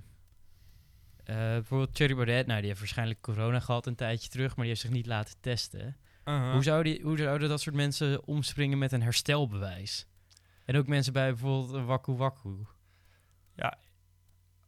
bijvoorbeeld 1.25 1.95
Thierry 1.95 2.15
Baudet, 2.15 2.45
nou 2.47 2.57
die 2.59 2.67
heeft 2.67 2.79
waarschijnlijk 2.79 3.21
corona 3.21 3.59
gehad 3.59 3.85
een 3.87 3.95
tijdje 3.95 4.29
terug, 4.29 4.47
maar 4.47 4.65
die 4.65 4.67
heeft 4.67 4.81
zich 4.81 4.91
niet 4.91 5.05
laten 5.05 5.35
testen. 5.39 5.97
uh, 6.25 6.51
Hoe, 6.51 6.63
zou 6.63 6.83
die, 6.83 7.01
hoe 7.01 7.17
zouden 7.17 7.49
dat 7.49 7.61
soort 7.61 7.75
mensen 7.75 8.27
omspringen 8.27 8.77
met 8.77 8.91
een 8.91 9.01
herstelbewijs? 9.01 10.05
En 10.71 10.77
ook 10.77 10.87
mensen 10.87 11.13
bij 11.13 11.29
bijvoorbeeld 11.29 11.73
een 11.73 11.85
Waku 11.85 12.13
Waku. 12.13 12.55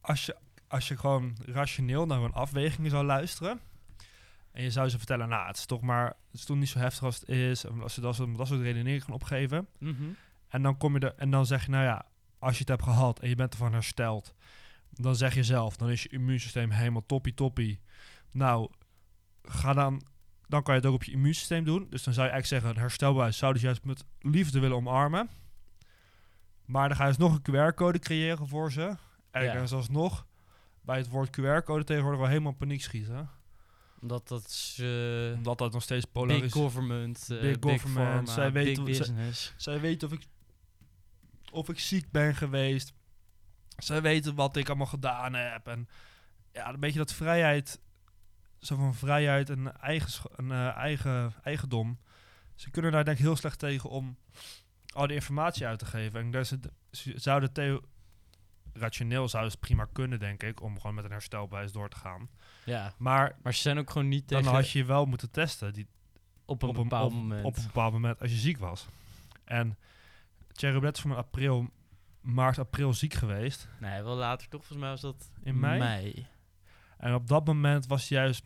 als 0.02 0.26
je, 0.26 0.36
als 0.68 0.88
je 0.88 0.98
gewoon 0.98 1.38
rationeel 1.46 2.06
naar 2.06 2.20
hun 2.22 2.34
afwegingen 2.34 2.90
zou 2.92 3.06
luisteren. 3.06 3.60
En 4.52 4.64
je 4.64 4.72
zou 4.72 4.90
ze 4.90 4.98
vertellen, 4.98 5.30
nou, 5.30 5.48
het 5.48 5.58
is 5.58 5.66
toch 5.66 5.82
maar, 5.82 6.06
het 6.08 6.16
is 6.40 6.46
toch 6.46 6.58
niet 6.58 6.70
zo 6.70 6.80
heftig 6.80 7.04
als 7.04 7.20
het 7.20 7.30
is. 7.30 7.66
En 7.66 7.82
als 7.82 7.94
ze 7.94 8.02
dat, 8.02 8.16
soort- 8.16 8.38
dat 8.38 8.48
soort 8.48 8.62
redeneringen 8.62 9.02
gaan 9.02 9.14
opgeven. 9.14 9.68
En 10.48 10.62
dan 10.62 10.78
kom 10.78 10.94
je 10.94 11.00
er, 11.00 11.16
en 11.16 11.30
dan 11.32 11.46
zeg 11.46 11.66
je, 11.66 11.72
nou 11.72 11.84
ja, 11.84 12.06
als 12.40 12.54
je 12.54 12.60
het 12.60 12.68
hebt 12.70 12.84
gehad 12.84 13.20
en 13.20 13.30
je 13.30 13.36
bent 13.36 13.52
ervan 13.52 13.74
hersteld. 13.74 14.34
Dan 14.90 15.16
zeg 15.16 15.36
je 15.36 15.44
zelf, 15.44 15.78
dan 15.78 15.90
is 15.90 16.04
je 16.04 16.10
immuunsysteem 16.10 16.72
helemaal 16.72 17.06
toppie 17.06 17.34
toppie. 17.34 17.80
Nou, 18.32 18.72
ga 19.44 19.74
dan, 19.74 20.02
dan 20.48 20.64
kan 20.64 20.74
je 20.74 20.80
het 20.80 20.90
ook 20.90 20.96
op 20.96 21.04
je 21.04 21.12
immuunsysteem 21.12 21.64
doen. 21.64 21.88
Dus 21.90 22.04
dan 22.04 22.14
zou 22.14 22.26
je 22.28 22.32
eigenlijk 22.32 22.46
zeggen, 22.48 22.70
een 22.70 22.88
herstelbewijs 22.88 23.38
zou 23.38 23.54
dus 23.54 23.62
juist 23.62 23.84
met 23.84 24.04
liefde 24.20 24.60
willen 24.60 24.78
omarmen. 24.78 25.30
Maar 26.74 26.88
dan 26.88 26.98
ga 26.98 27.04
je 27.04 27.10
dus 27.10 27.18
nog 27.18 27.34
een 27.44 27.72
QR-code 27.72 28.00
creëren 28.00 28.48
voor 28.48 28.72
ze. 28.72 28.96
En 29.32 29.44
Ja. 29.44 29.66
zelfs 29.66 29.90
nog 29.90 30.26
bij 30.82 30.98
het 30.98 31.10
woord 31.10 31.30
QR-code 31.40 31.84
tegenwoordig 31.84 32.20
wel 32.22 32.30
helemaal 32.30 32.52
paniek 32.54 32.82
schieten. 32.82 33.30
Omdat 34.02 34.28
dat 34.28 34.46
is 34.46 34.78
eh, 34.82 35.34
Omdat 35.36 35.58
dat 35.58 35.74
nog 35.74 35.82
steeds 35.84 36.04
big 36.04 36.12
polariseert. 36.14 36.52
government, 36.52 37.28
eh, 37.32 37.40
Big 37.42 37.60
big, 37.60 37.82
government, 37.82 38.30
zij 38.30 38.52
big 38.52 38.64
weten 38.64 38.84
hoe- 38.84 38.94
zij- 38.94 39.06
business. 39.14 39.54
Zij 39.58 39.80
weten 39.80 40.08
of 40.08 40.14
ik, 40.14 40.26
of 41.52 41.70
ik 41.70 41.80
ziek 41.80 42.12
ben 42.12 42.36
geweest. 42.36 42.94
Zij 43.78 44.02
weten 44.02 44.36
wat 44.36 44.56
ik 44.58 44.68
allemaal 44.68 44.86
gedaan 44.88 45.34
heb. 45.34 45.68
En 45.68 45.88
ja, 46.52 46.70
een 46.74 46.80
beetje 46.80 47.00
dat 47.00 47.14
vrijheid, 47.14 47.80
zo 48.60 48.76
van 48.76 48.96
vrijheid 48.96 49.50
en 49.50 49.80
eigen, 49.82 50.30
een, 50.36 50.52
eh, 50.52 50.76
eigen 50.78 51.34
eigendom. 51.44 52.00
Ze 52.56 52.70
kunnen 52.70 52.92
daar 52.92 53.06
denk 53.06 53.18
ik 53.18 53.24
heel 53.24 53.36
slecht 53.36 53.60
tegen 53.60 53.90
om 53.90 54.18
al 54.94 55.08
die 55.08 55.16
informatie 55.16 55.66
uit 55.66 55.80
te 55.80 55.86
geven. 55.86 56.34
En 56.34 56.46
ze 56.46 56.60
ze 56.92 57.14
zouden 57.16 57.54
theo 57.54 57.82
rationeel 58.74 59.30
zou 59.30 59.46
het 59.46 59.60
prima 59.60 59.88
kunnen, 59.92 60.20
denk 60.20 60.44
ik, 60.44 60.62
om 60.62 60.80
gewoon 60.80 60.96
met 60.96 61.06
een 61.06 61.12
herstelbewijs 61.12 61.72
door 61.72 61.90
te 61.90 61.98
gaan. 61.98 62.30
Ja, 62.66 62.94
Maar 62.98 63.36
maar 63.44 63.54
ze 63.54 63.62
zijn 63.62 63.78
ook 63.78 63.90
gewoon 63.90 64.08
niet 64.08 64.30
dan 64.30 64.42
tegen 64.42 64.56
had 64.56 64.70
je 64.70 64.86
wel 64.86 65.06
moeten 65.06 65.32
testen. 65.32 65.74
Die, 65.74 65.88
op 66.46 66.62
een 66.62 66.70
op 66.70 66.78
een, 66.78 66.84
bepaald 66.84 67.12
op, 67.12 67.18
moment. 67.18 67.46
op 67.46 67.58
een 67.58 67.66
bepaald 67.66 67.94
moment 67.94 68.20
als 68.22 68.32
je 68.32 68.38
ziek 68.38 68.58
was. 68.58 68.88
En 69.44 69.78
Baudet 70.60 70.96
is 70.96 71.02
van 71.02 71.16
april 71.16 71.70
maart, 72.22 72.60
april 72.60 72.94
ziek 72.94 73.14
geweest. 73.14 73.68
Nee, 73.80 74.02
wel 74.02 74.16
later 74.16 74.48
toch? 74.50 74.66
Volgens 74.66 74.80
mij 74.80 74.90
was 74.90 75.02
dat 75.02 75.32
In 75.44 75.60
mei? 75.60 75.80
mei. 75.80 76.28
En 76.98 77.14
op 77.14 77.28
dat 77.28 77.46
moment 77.46 77.88
was 77.88 78.08
juist, 78.08 78.44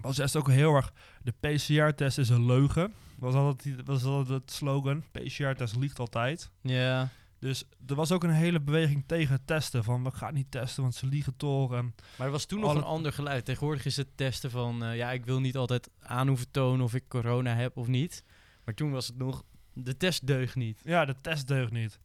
was 0.00 0.16
juist 0.16 0.36
ook 0.36 0.48
heel 0.48 0.74
erg... 0.74 0.92
De 1.22 1.32
PCR-test 1.40 2.18
is 2.18 2.28
een 2.28 2.46
leugen. 2.46 2.92
Was 3.24 3.34
altijd, 3.34 3.76
was 3.84 4.04
altijd 4.04 4.40
het 4.40 4.50
slogan. 4.52 5.04
PCR-test 5.12 5.76
liegt 5.76 5.98
altijd. 5.98 6.50
Ja. 6.60 7.08
Dus 7.38 7.64
er 7.86 7.94
was 7.94 8.12
ook 8.12 8.24
een 8.24 8.30
hele 8.30 8.60
beweging 8.60 9.04
tegen 9.06 9.32
het 9.34 9.46
testen. 9.46 9.84
Van, 9.84 10.04
we 10.04 10.10
gaan 10.10 10.34
niet 10.34 10.50
testen, 10.50 10.82
want 10.82 10.94
ze 10.94 11.06
liegen 11.06 11.36
toch. 11.36 11.72
En 11.74 11.94
Maar 12.18 12.26
er 12.26 12.32
was 12.32 12.44
toen 12.44 12.60
nog 12.60 12.74
een 12.74 12.82
ander 12.82 13.12
geluid. 13.12 13.44
Tegenwoordig 13.44 13.84
is 13.84 13.96
het 13.96 14.16
testen 14.16 14.50
van... 14.50 14.84
eh, 14.84 14.96
ja, 14.96 15.12
ik 15.12 15.24
wil 15.24 15.40
niet 15.40 15.56
altijd 15.56 15.90
aan 16.00 16.28
hoeven 16.28 16.50
tonen 16.50 16.84
of 16.84 16.94
ik 16.94 17.04
corona 17.08 17.54
heb 17.54 17.76
of 17.76 17.86
niet. 17.86 18.24
Maar 18.64 18.74
toen 18.74 18.90
was 18.90 19.06
het 19.06 19.16
nog... 19.16 19.42
De 19.72 19.96
test 19.96 20.26
deugt 20.26 20.54
niet. 20.54 20.80
ja, 20.84 21.04
de 21.04 21.16
test 21.20 21.46
deugt 21.48 21.72
niet. 21.72 21.98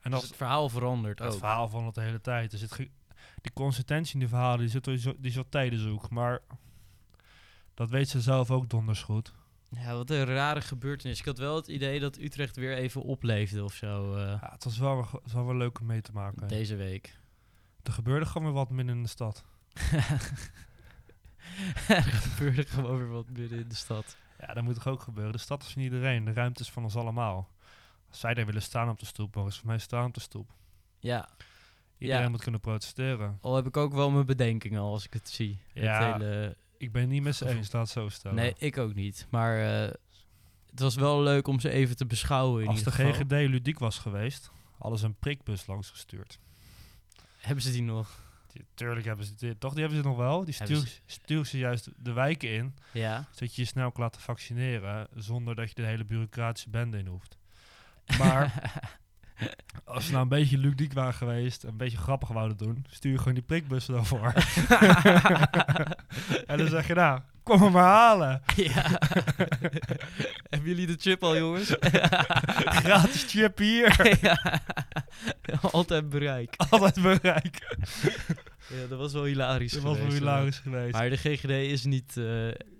En 0.00 0.10
Dus 0.10 0.20
dat 0.20 0.22
het 0.28 0.36
verhaal 0.36 0.68
verandert 0.68 1.18
het 1.18 1.32
ook. 1.32 1.38
verhaal 1.38 1.68
van 1.68 1.84
het 1.86 1.94
de 1.94 2.00
hele 2.00 2.20
tijd. 2.20 2.52
Zit 2.52 2.72
ge- 2.72 2.90
die 3.40 3.52
consistentie 3.52 4.12
in 4.14 4.18
die 4.20 4.28
verhalen, 4.28 4.58
die 4.58 4.68
zit 4.68 4.84
die 4.84 5.14
is 5.20 5.38
al 5.38 5.48
tijdenzoek. 5.48 6.10
Maar 6.10 6.40
dat 7.74 7.90
weet 7.90 8.08
ze 8.08 8.20
zelf 8.20 8.50
ook 8.50 8.68
donders 8.70 9.02
goed. 9.02 9.32
Ja, 9.78 9.94
wat 9.94 10.10
een 10.10 10.24
rare 10.24 10.60
gebeurtenis. 10.60 11.18
Ik 11.18 11.24
had 11.24 11.38
wel 11.38 11.56
het 11.56 11.68
idee 11.68 12.00
dat 12.00 12.18
Utrecht 12.18 12.56
weer 12.56 12.76
even 12.76 13.02
opleefde 13.02 13.64
of 13.64 13.74
zo 13.74 14.14
eh, 14.14 14.20
Ja, 14.40 14.48
het 14.52 14.64
was 14.64 14.78
wel, 14.78 14.98
het 14.98 15.32
was 15.32 15.44
wel 15.44 15.56
leuk 15.56 15.80
om 15.80 15.86
mee 15.86 16.00
te 16.00 16.12
maken. 16.12 16.48
deze 16.48 16.76
week. 16.76 17.18
Er 17.82 17.92
gebeurde 17.92 18.26
gewoon 18.26 18.44
weer 18.46 18.52
wat 18.56 18.70
midden 18.70 18.96
in 18.96 19.02
de 19.02 19.08
stad. 19.08 19.44
er 21.88 22.02
gebeurde 22.02 22.64
gewoon 22.66 22.98
weer 22.98 23.08
wat 23.08 23.26
binnen 23.32 23.58
in 23.58 23.68
de 23.68 23.74
stad. 23.74 24.16
Ja, 24.38 24.54
dat 24.54 24.62
moet 24.64 24.74
toch 24.74 24.86
ook 24.86 25.02
gebeuren. 25.02 25.32
De 25.32 25.38
stad 25.38 25.62
is 25.62 25.68
van 25.72 25.82
iedereen. 25.82 26.24
De 26.24 26.32
ruimte 26.32 26.62
is 26.62 26.70
van 26.70 26.82
ons 26.82 26.96
allemaal. 26.96 27.48
Als 28.08 28.20
zij 28.20 28.34
daar 28.34 28.46
willen 28.46 28.62
staan 28.62 28.88
op 28.88 28.98
de 28.98 29.06
stoep, 29.06 29.34
mogen 29.34 29.52
ze 29.52 29.58
voor 29.58 29.68
mij 29.68 29.78
staan 29.78 30.06
op 30.06 30.14
de 30.14 30.20
stoep. 30.20 30.50
Ja, 30.98 31.28
Iedereen 31.98 32.22
Ja. 32.22 32.28
moet 32.28 32.42
kunnen 32.42 32.60
protesteren. 32.60 33.38
al 33.40 33.56
heb 33.56 33.66
ik 33.66 33.76
ook 33.76 33.92
wel 33.94 34.10
mijn 34.10 34.26
bedenkingen 34.26 34.80
als 34.80 35.04
ik 35.04 35.12
het 35.12 35.28
zie. 35.28 35.58
Ja. 35.72 36.12
Het 36.12 36.22
hele, 36.22 36.56
Ik 36.84 36.92
ben 36.92 37.08
niet 37.08 37.22
met 37.22 37.36
ze 37.36 37.48
eens, 37.48 37.72
laat 37.72 37.88
zo 37.88 38.08
stellen. 38.08 38.36
nee, 38.36 38.54
ik 38.58 38.78
ook 38.78 38.94
niet. 38.94 39.26
Maar 39.30 39.58
eh, 39.84 39.92
het 40.70 40.80
was 40.80 40.94
wel 40.94 41.22
leuk 41.22 41.46
om 41.46 41.60
ze 41.60 41.70
even 41.70 41.96
te 41.96 42.06
beschouwen 42.06 42.62
in 42.62 42.68
Als 42.68 42.82
de 42.82 42.90
geval. 42.90 43.12
GGD 43.12 43.30
ludiek 43.30 43.78
was 43.78 43.98
geweest, 43.98 44.50
hadden 44.78 44.98
ze 44.98 45.06
een 45.06 45.18
prikbus 45.18 45.66
langs 45.66 45.90
gestuurd. 45.90 46.38
Hebben 47.38 47.64
ze 47.64 47.70
die 47.72 47.82
nog? 47.82 48.22
Die- 48.52 48.64
Tuurlijk 48.74 49.06
hebben 49.06 49.24
ze 49.26 49.34
dit. 49.34 49.60
Toch, 49.60 49.72
die 49.72 49.80
hebben 49.82 50.02
ze 50.02 50.08
nog 50.08 50.16
wel. 50.16 50.44
Die 50.44 50.54
stuur, 50.54 51.00
stuur 51.06 51.46
ze 51.46 51.58
juist 51.58 51.88
de 51.96 52.12
wijken 52.12 52.50
in, 52.50 52.74
Ja. 52.92 53.28
zodat 53.30 53.54
je 53.54 53.62
je 53.62 53.68
snel 53.68 53.92
kan 53.92 54.02
laten 54.02 54.20
vaccineren, 54.20 55.08
zonder 55.14 55.54
dat 55.54 55.68
je 55.68 55.74
de 55.74 55.82
hele 55.86 56.04
bureaucratische 56.04 56.70
bende 56.70 56.98
in 56.98 57.06
hoeft. 57.06 57.36
Maar 58.18 58.72
als 59.84 60.04
ze 60.04 60.10
nou 60.10 60.22
een 60.22 60.28
beetje 60.28 60.58
ludiek 60.58 60.92
waren 60.92 61.14
geweest, 61.14 61.62
een 61.62 61.76
beetje 61.76 61.98
grappig 61.98 62.28
wouden 62.28 62.56
doen, 62.56 62.86
stuur 62.88 63.12
je 63.12 63.18
gewoon 63.18 63.34
die 63.34 63.42
prikbussen 63.42 63.94
dan 63.94 64.06
voor. 64.06 64.32
en 66.46 66.58
dan 66.58 66.68
zeg 66.68 66.86
je 66.86 66.94
nou, 66.94 67.20
kom 67.42 67.60
me 67.60 67.70
maar 67.70 67.84
halen. 67.84 68.42
ja. 68.56 68.82
Hebben 70.50 70.68
jullie 70.68 70.86
de 70.86 70.96
chip 70.98 71.22
al, 71.22 71.36
jongens? 71.36 71.76
Gratis 71.80 73.24
chip 73.28 73.58
hier. 73.58 74.18
ja. 74.20 74.60
Altijd 75.60 76.08
bereik. 76.08 76.54
Altijd 76.70 77.02
bereik. 77.02 77.76
Ja, 78.68 78.86
dat 78.88 78.98
was 78.98 79.12
wel 79.12 79.24
hilarisch 79.24 79.72
Dat 79.72 79.82
was 79.82 79.92
wel 79.92 80.00
geweest, 80.00 80.18
hilarisch 80.18 80.58
geweest. 80.58 80.92
Maar 80.92 81.10
de 81.10 81.16
GGD 81.16 81.50
is 81.50 81.84
niet, 81.84 82.16
eh, 82.16 82.24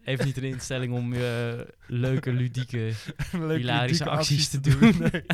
heeft 0.03 0.25
niet 0.25 0.37
een 0.37 0.43
instelling 0.43 0.93
om 0.93 1.12
eh, 1.12 1.21
leuke, 1.87 2.33
ludieke... 2.33 2.93
Hilarische 3.31 3.73
ludieke 3.73 4.11
acties 4.11 4.49
te 4.49 4.61
doen. 4.61 4.95
Nee. 4.99 5.25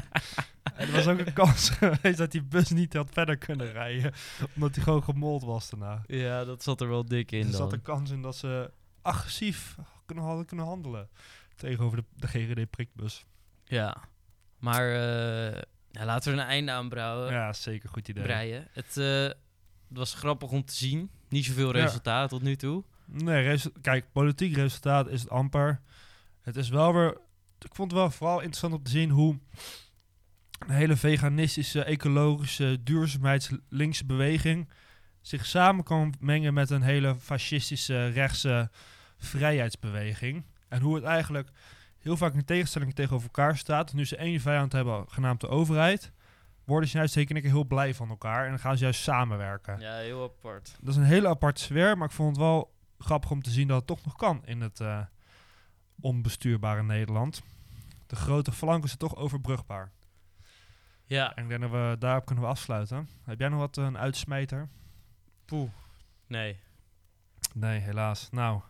En 0.81 0.87
er 0.87 0.93
was 0.93 1.07
ook 1.07 1.19
een 1.19 1.33
kans 1.33 1.71
geweest 1.79 2.19
dat 2.19 2.31
die 2.31 2.43
bus 2.43 2.71
niet 2.71 2.93
had 2.93 3.11
verder 3.13 3.37
kunnen 3.37 3.73
rijden. 3.73 4.13
Omdat 4.55 4.75
hij 4.75 4.85
gewoon 4.85 5.03
gemold 5.03 5.43
was 5.43 5.71
daarna. 5.71 6.03
Ja, 6.07 6.45
dat 6.45 6.63
zat 6.63 6.81
er 6.81 6.89
wel 6.89 7.05
dik 7.05 7.33
in 7.33 7.39
er 7.39 7.45
dan. 7.45 7.55
zat 7.55 7.73
een 7.73 7.83
kans 7.83 8.11
in 8.11 8.23
dat 8.23 8.37
ze 8.37 8.71
agressief 9.03 9.77
kunnen, 10.07 10.25
hadden 10.25 10.47
kunnen 10.47 10.67
handelen. 10.67 11.09
Tegenover 11.57 11.97
de, 11.99 12.05
de 12.17 12.27
GGD-prikbus. 12.27 13.25
Ja. 13.65 13.97
Maar 14.59 14.89
eh, 14.91 15.63
ja, 15.91 16.05
laten 16.05 16.33
we 16.33 16.39
er 16.39 16.43
een 16.45 16.51
einde 16.51 16.73
aan 16.73 16.89
brouwen. 16.89 17.33
Ja, 17.33 17.53
zeker 17.53 17.89
goed 17.89 18.09
idee. 18.09 18.23
breien. 18.23 18.69
Het, 18.73 18.97
eh, 18.97 19.23
het 19.25 19.99
was 19.99 20.15
grappig 20.15 20.51
om 20.51 20.65
te 20.65 20.75
zien. 20.75 21.11
Niet 21.29 21.45
zoveel 21.45 21.77
Ja. 21.77 21.83
resultaat 21.85 22.29
tot 22.29 22.43
nu 22.43 22.57
toe. 22.57 22.85
Nee, 23.05 23.61
kijk, 23.81 24.13
politiek 24.13 24.55
resultaat 24.55 25.09
is 25.09 25.21
het 25.21 25.31
amper. 25.31 25.81
Het 26.41 26.57
is 26.57 26.69
wel 26.69 26.93
weer... 26.93 27.19
Ik 27.59 27.75
vond 27.75 27.91
het 27.91 28.01
wel 28.01 28.11
vooral 28.11 28.37
interessant 28.37 28.73
om 28.75 28.83
te 28.83 28.91
zien 28.91 29.11
hoe... 29.11 29.39
een 30.67 30.75
hele 30.75 30.97
veganistische, 30.97 31.85
ecologische, 31.85 32.83
duurzaamheidslinkse 32.83 34.07
beweging... 34.07 34.69
zich 35.21 35.47
samen 35.47 35.85
kan 35.85 36.15
mengen 36.21 36.55
met 36.55 36.71
een 36.71 36.83
hele 36.83 37.15
fascistische, 37.15 38.07
rechtse 38.07 38.71
vrijheidsbeweging. 39.19 40.45
En 40.69 40.81
hoe 40.81 40.95
het 40.95 41.05
eigenlijk 41.05 41.49
heel 41.99 42.17
vaak 42.17 42.35
in 42.35 42.45
tegenstelling 42.45 42.95
tegenover 42.95 43.27
elkaar 43.27 43.57
staat. 43.57 43.93
Nu 43.93 44.05
ze 44.05 44.17
één 44.17 44.41
vijand 44.41 44.73
hebben, 44.73 45.05
genaamd 45.09 45.41
de 45.41 45.49
overheid... 45.49 46.13
worden 46.65 46.89
ze 46.89 46.97
juist 46.97 47.13
zeker 47.13 47.43
heel 47.43 47.65
blij 47.65 47.95
van 47.95 48.09
elkaar. 48.09 48.45
En 48.45 48.51
dan 48.51 48.59
gaan 48.59 48.77
ze 48.77 48.83
juist 48.83 49.03
samenwerken. 49.03 49.81
Ja, 49.81 49.97
heel 49.97 50.23
apart. 50.23 50.77
Dat 50.81 50.95
is 50.95 50.97
een 50.97 51.07
hele 51.07 51.29
aparte 51.29 51.63
sfeer, 51.63 51.99
maar 51.99 52.09
ik 52.09 52.15
vond 52.15 52.29
het 52.29 52.45
wel 52.45 52.75
grappig 52.99 53.31
om 53.31 53.43
te 53.43 53.51
zien 53.51 53.69
dat 53.69 53.77
het 53.77 53.87
toch 53.87 54.05
nog 54.05 54.17
kan 54.17 54.43
in 54.45 54.61
het 54.61 54.81
eh, 54.81 55.01
onbestuurbare 56.01 56.83
Nederland. 56.83 57.43
De 58.07 58.17
grote 58.17 58.53
flanken 58.53 58.89
zijn 58.89 58.99
toch 58.99 59.17
overbrugbaar. 59.17 59.93
Ja, 61.11 61.35
En 61.35 61.43
ik 61.43 61.49
denk 61.49 61.61
dat 61.61 61.71
we 61.71 61.97
daarop 61.99 62.25
kunnen 62.25 62.45
we 62.45 62.51
afsluiten. 62.51 63.09
Heb 63.25 63.39
jij 63.39 63.49
nog 63.49 63.59
wat 63.59 63.77
een 63.77 63.99
uitsmijter? 63.99 64.69
poeh. 65.45 65.71
Nee. 66.27 66.61
Nee, 67.55 67.79
helaas. 67.79 68.29
Nou, 68.31 68.61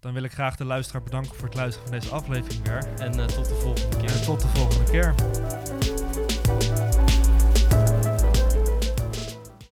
dan 0.00 0.12
wil 0.12 0.22
ik 0.22 0.32
graag 0.32 0.56
de 0.56 0.64
luisteraar 0.64 1.02
bedanken 1.02 1.34
voor 1.34 1.44
het 1.44 1.54
luisteren 1.56 1.88
van 1.88 1.98
deze 1.98 2.14
aflevering 2.14 2.62
weer. 2.62 2.94
En 2.98 3.20
eh, 3.20 3.26
tot 3.26 3.48
de 3.48 3.54
volgende 3.54 3.96
keer. 3.96 4.10
En 4.16 4.22
tot 4.24 4.40
de 4.40 4.48
volgende 4.48 4.90
keer. 4.90 5.14